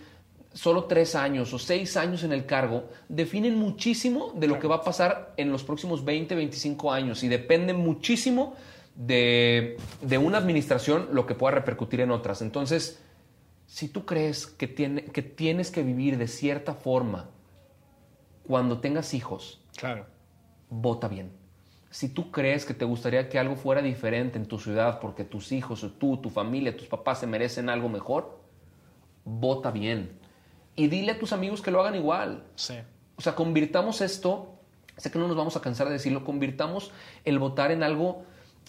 solo 0.53 0.85
tres 0.85 1.15
años 1.15 1.53
o 1.53 1.59
seis 1.59 1.97
años 1.97 2.25
en 2.25 2.33
el 2.33 2.47
cargo, 2.47 2.89
definen 3.09 3.57
muchísimo 3.57 4.33
de 4.35 4.49
lo 4.49 4.59
que 4.59 4.67
va 4.67 4.77
a 4.77 4.83
pasar 4.83 5.33
en 5.37 5.53
los 5.53 5.63
próximos 5.63 6.05
20, 6.05 6.35
25 6.35 6.93
años 6.93 7.23
y 7.23 7.29
depende 7.29 7.73
muchísimo 7.73 8.55
de, 8.97 9.77
de 10.03 10.19
una 10.19 10.39
administración 10.39 11.09
lo 11.13 11.27
que 11.27 11.35
pueda 11.35 11.55
repercutir 11.55 12.01
en 12.01 12.11
otras. 12.11 12.43
Entonces, 12.43 13.01
si 13.67 13.89
tú 13.89 14.05
crees 14.05 14.47
que, 14.49 14.67
tiene, 14.67 15.05
que 15.05 15.23
tienes 15.23 15.71
que 15.71 15.85
vivir 15.85 16.19
de 16.19 16.27
cierta 16.27 16.75
forma 16.75 17.31
cuando 18.47 18.81
tengas 18.81 19.15
hijos, 19.15 19.61
Claro. 19.77 20.07
vota 20.69 21.07
bien. 21.07 21.31
Si 21.91 22.09
tú 22.09 22.31
crees 22.31 22.65
que 22.67 22.75
te 22.75 22.85
gustaría 22.85 23.29
que 23.29 23.39
algo 23.39 23.57
fuera 23.57 23.83
diferente 23.83 24.39
en 24.39 24.47
tu 24.47 24.59
ciudad 24.59 25.01
porque 25.01 25.25
tus 25.25 25.53
hijos 25.53 25.85
o 25.85 25.91
tú, 25.93 26.17
tu 26.17 26.31
familia, 26.31 26.77
tus 26.77 26.87
papás 26.89 27.21
se 27.21 27.27
merecen 27.27 27.69
algo 27.69 27.89
mejor, 27.89 28.41
vota 29.25 29.71
bien. 29.71 30.20
Y 30.77 30.87
dile 30.89 31.13
a 31.13 31.19
tus 31.19 31.33
amigos 31.33 31.61
que 31.63 31.71
lo 31.71 31.81
hagan 31.81 31.95
igual. 31.95 32.45
Sí. 32.55 32.75
O 33.17 33.23
sea, 33.23 33.35
convirtamos 33.35 34.01
esto, 34.01 34.55
sé 34.97 35.11
que 35.11 35.19
no 35.19 35.29
nos 35.29 35.37
vamos 35.37 35.57
a 35.57 35.61
cansar 35.61 35.87
de 35.89 35.95
decirlo, 35.95 36.25
convirtamos 36.25 36.91
el 37.25 37.39
votar 37.39 37.71
en 37.71 37.83
algo, 37.83 38.23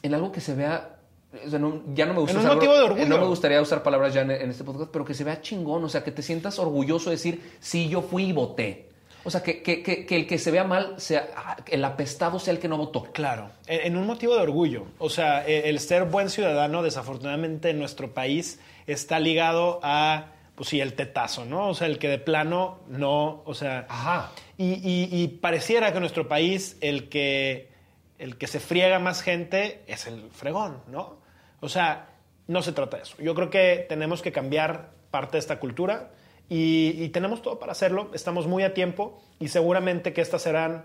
en 0.03 0.13
algo 0.13 0.31
que 0.31 0.41
se 0.41 0.55
vea 0.55 0.97
o 1.45 1.49
sea, 1.49 1.59
no, 1.59 1.81
ya 1.93 2.05
no 2.05 2.13
me 2.13 2.19
gusta 2.19 2.37
En 2.41 2.45
un 2.45 2.55
motivo 2.55 2.73
de 2.73 2.81
orgullo. 2.83 3.07
No 3.07 3.17
me 3.17 3.25
gustaría 3.25 3.61
usar 3.61 3.81
palabras 3.83 4.13
ya 4.13 4.21
en, 4.21 4.31
en 4.31 4.49
este 4.49 4.65
podcast, 4.65 4.91
pero 4.91 5.05
que 5.05 5.13
se 5.13 5.23
vea 5.23 5.39
chingón. 5.39 5.81
O 5.85 5.87
sea, 5.87 6.03
que 6.03 6.11
te 6.11 6.21
sientas 6.21 6.59
orgulloso 6.59 7.09
de 7.09 7.15
decir, 7.15 7.53
sí, 7.61 7.87
yo 7.87 8.01
fui 8.01 8.25
y 8.25 8.33
voté. 8.33 8.89
O 9.23 9.29
sea, 9.31 9.41
que, 9.41 9.61
que- 9.63 9.81
que- 9.81 10.05
que 10.05 10.15
el 10.17 10.27
que 10.27 10.37
se 10.37 10.51
vea 10.51 10.65
mal, 10.65 10.95
sea 10.97 11.29
ah, 11.37 11.55
el 11.67 11.85
apestado 11.85 12.37
sea 12.37 12.53
el 12.53 12.59
que 12.59 12.67
no 12.67 12.75
votó. 12.77 13.03
Claro, 13.13 13.49
en 13.67 13.93
en 13.93 13.95
un 13.97 14.07
motivo 14.07 14.35
de 14.35 14.41
orgullo. 14.41 14.83
O 14.99 15.09
sea, 15.09 15.47
e- 15.47 15.69
el 15.69 15.79
ser 15.79 16.03
buen 16.03 16.29
ciudadano, 16.29 16.83
desafortunadamente 16.83 17.69
en 17.69 17.79
nuestro 17.79 18.13
país, 18.13 18.59
está 18.85 19.17
ligado 19.19 19.79
a, 19.83 20.33
pues 20.61 20.69
sí, 20.69 20.79
el 20.79 20.93
tetazo, 20.93 21.43
¿no? 21.43 21.69
O 21.69 21.73
sea, 21.73 21.87
el 21.87 21.97
que 21.97 22.07
de 22.07 22.19
plano 22.19 22.81
no, 22.87 23.41
o 23.45 23.55
sea... 23.55 23.87
Ajá. 23.89 24.31
Y, 24.59 24.73
y- 24.73 25.09
y 25.11 25.27
pareciera 25.27 25.89
que 25.89 25.97
en 25.97 26.01
nuestro 26.01 26.27
país 26.27 26.77
el 26.81 27.09
que, 27.09 27.71
el 28.19 28.37
que 28.37 28.45
se 28.45 28.59
friega 28.59 28.99
más 28.99 29.23
gente 29.23 29.81
es 29.87 30.05
el 30.05 30.29
fregón, 30.29 30.83
¿no? 30.85 31.17
O 31.61 31.67
sea, 31.67 32.09
no 32.45 32.61
se 32.61 32.73
trata 32.73 32.97
de 32.97 33.03
eso. 33.03 33.15
Yo 33.17 33.33
creo 33.33 33.49
que 33.49 33.87
tenemos 33.89 34.21
que 34.21 34.31
cambiar 34.31 34.91
parte 35.09 35.31
de 35.37 35.39
esta 35.39 35.59
cultura 35.59 36.11
y, 36.47 36.93
y 37.03 37.09
tenemos 37.09 37.41
todo 37.41 37.57
para 37.57 37.71
hacerlo. 37.71 38.11
Estamos 38.13 38.45
muy 38.45 38.61
a 38.61 38.75
tiempo 38.75 39.19
y 39.39 39.47
seguramente 39.47 40.13
que 40.13 40.21
estas 40.21 40.43
serán 40.43 40.83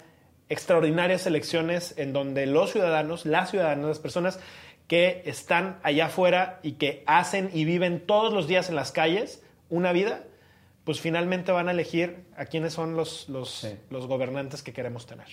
extraordinarias 0.48 1.26
elecciones 1.26 1.92
en 1.98 2.14
donde 2.14 2.46
los 2.46 2.72
ciudadanos, 2.72 3.26
las 3.26 3.50
ciudadanas, 3.50 3.84
las 3.84 3.98
personas 3.98 4.40
que 4.88 5.20
están 5.26 5.80
allá 5.82 6.06
afuera 6.06 6.60
y 6.62 6.72
que 6.72 7.02
hacen 7.06 7.50
y 7.52 7.66
viven 7.66 8.06
todos 8.06 8.32
los 8.32 8.48
días 8.48 8.70
en 8.70 8.76
las 8.76 8.90
calles 8.90 9.42
una 9.68 9.92
vida, 9.92 10.24
pues 10.84 11.00
finalmente 11.00 11.52
van 11.52 11.68
a 11.68 11.72
elegir 11.72 12.24
a 12.36 12.44
quiénes 12.46 12.72
son 12.72 12.96
los, 12.96 13.28
los, 13.28 13.50
Sí. 13.50 13.76
los 13.90 14.06
gobernantes 14.06 14.62
que 14.62 14.72
queremos 14.72 15.06
tener. 15.06 15.26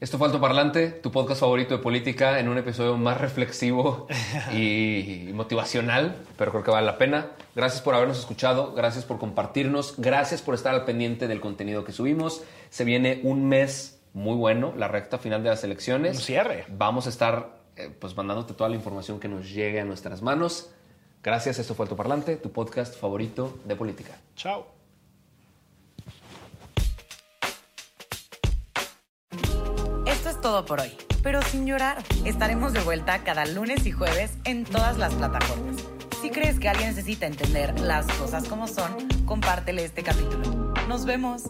Esto 0.00 0.18
fue 0.18 0.26
Alto 0.26 0.40
Parlante, 0.40 0.90
tu 0.90 1.10
podcast 1.10 1.40
favorito 1.40 1.76
de 1.76 1.82
política, 1.82 2.38
en 2.38 2.48
un 2.48 2.58
episodio 2.58 2.96
más 2.96 3.18
reflexivo 3.20 4.06
y 4.52 5.30
motivacional, 5.32 6.16
pero 6.36 6.50
creo 6.50 6.62
que 6.64 6.70
vale 6.70 6.84
la 6.86 6.98
pena. 6.98 7.28
Gracias 7.54 7.80
por 7.80 7.94
habernos 7.94 8.18
escuchado, 8.18 8.74
gracias 8.74 9.04
por 9.04 9.18
compartirnos, 9.18 9.94
gracias 9.98 10.42
por 10.42 10.54
estar 10.54 10.74
al 10.74 10.84
pendiente 10.84 11.26
del 11.28 11.40
contenido 11.40 11.84
que 11.84 11.92
subimos. 11.92 12.42
Se 12.70 12.84
viene 12.84 13.20
un 13.22 13.48
mes 13.48 14.00
muy 14.12 14.36
bueno, 14.36 14.74
la 14.76 14.88
recta 14.88 15.18
final 15.18 15.42
de 15.42 15.50
las 15.50 15.64
elecciones. 15.64 16.16
Un 16.16 16.22
cierre. 16.22 16.66
Vamos 16.68 17.06
a 17.06 17.08
estar 17.10 17.60
eh, 17.76 17.90
pues 17.98 18.16
mandándote 18.16 18.52
toda 18.54 18.68
la 18.68 18.76
información 18.76 19.18
que 19.20 19.28
nos 19.28 19.50
llegue 19.52 19.80
a 19.80 19.84
nuestras 19.84 20.22
manos. 20.22 20.70
Gracias, 21.24 21.58
esto 21.58 21.74
fue 21.74 21.84
Alto 21.84 21.96
Parlante, 21.96 22.36
tu 22.36 22.52
podcast 22.52 22.94
favorito 23.00 23.58
de 23.64 23.74
política. 23.74 24.12
Chao. 24.36 24.66
Esto 30.06 30.28
es 30.28 30.40
todo 30.42 30.66
por 30.66 30.82
hoy, 30.82 30.92
pero 31.22 31.40
sin 31.40 31.64
llorar. 31.64 32.04
Estaremos 32.26 32.74
de 32.74 32.80
vuelta 32.80 33.24
cada 33.24 33.46
lunes 33.46 33.86
y 33.86 33.90
jueves 33.90 34.32
en 34.44 34.64
todas 34.64 34.98
las 34.98 35.14
plataformas. 35.14 35.76
Si 36.20 36.28
crees 36.28 36.60
que 36.60 36.68
alguien 36.68 36.90
necesita 36.90 37.26
entender 37.26 37.80
las 37.80 38.06
cosas 38.18 38.46
como 38.46 38.68
son, 38.68 39.08
compártele 39.24 39.82
este 39.82 40.02
capítulo. 40.02 40.74
Nos 40.90 41.06
vemos. 41.06 41.44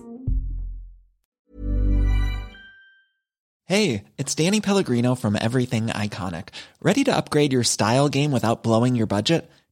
Hey, 3.67 4.05
it's 4.19 4.37
Danny 4.37 4.61
Pellegrino 4.61 5.17
from 5.17 5.35
Everything 5.35 5.89
Iconic. 5.89 6.51
Ready 6.81 7.03
to 7.05 7.17
upgrade 7.17 7.53
your 7.53 7.65
style 7.65 8.09
game 8.09 8.31
without 8.31 8.63
blowing 8.63 8.95
your 8.95 9.09
budget? 9.09 9.51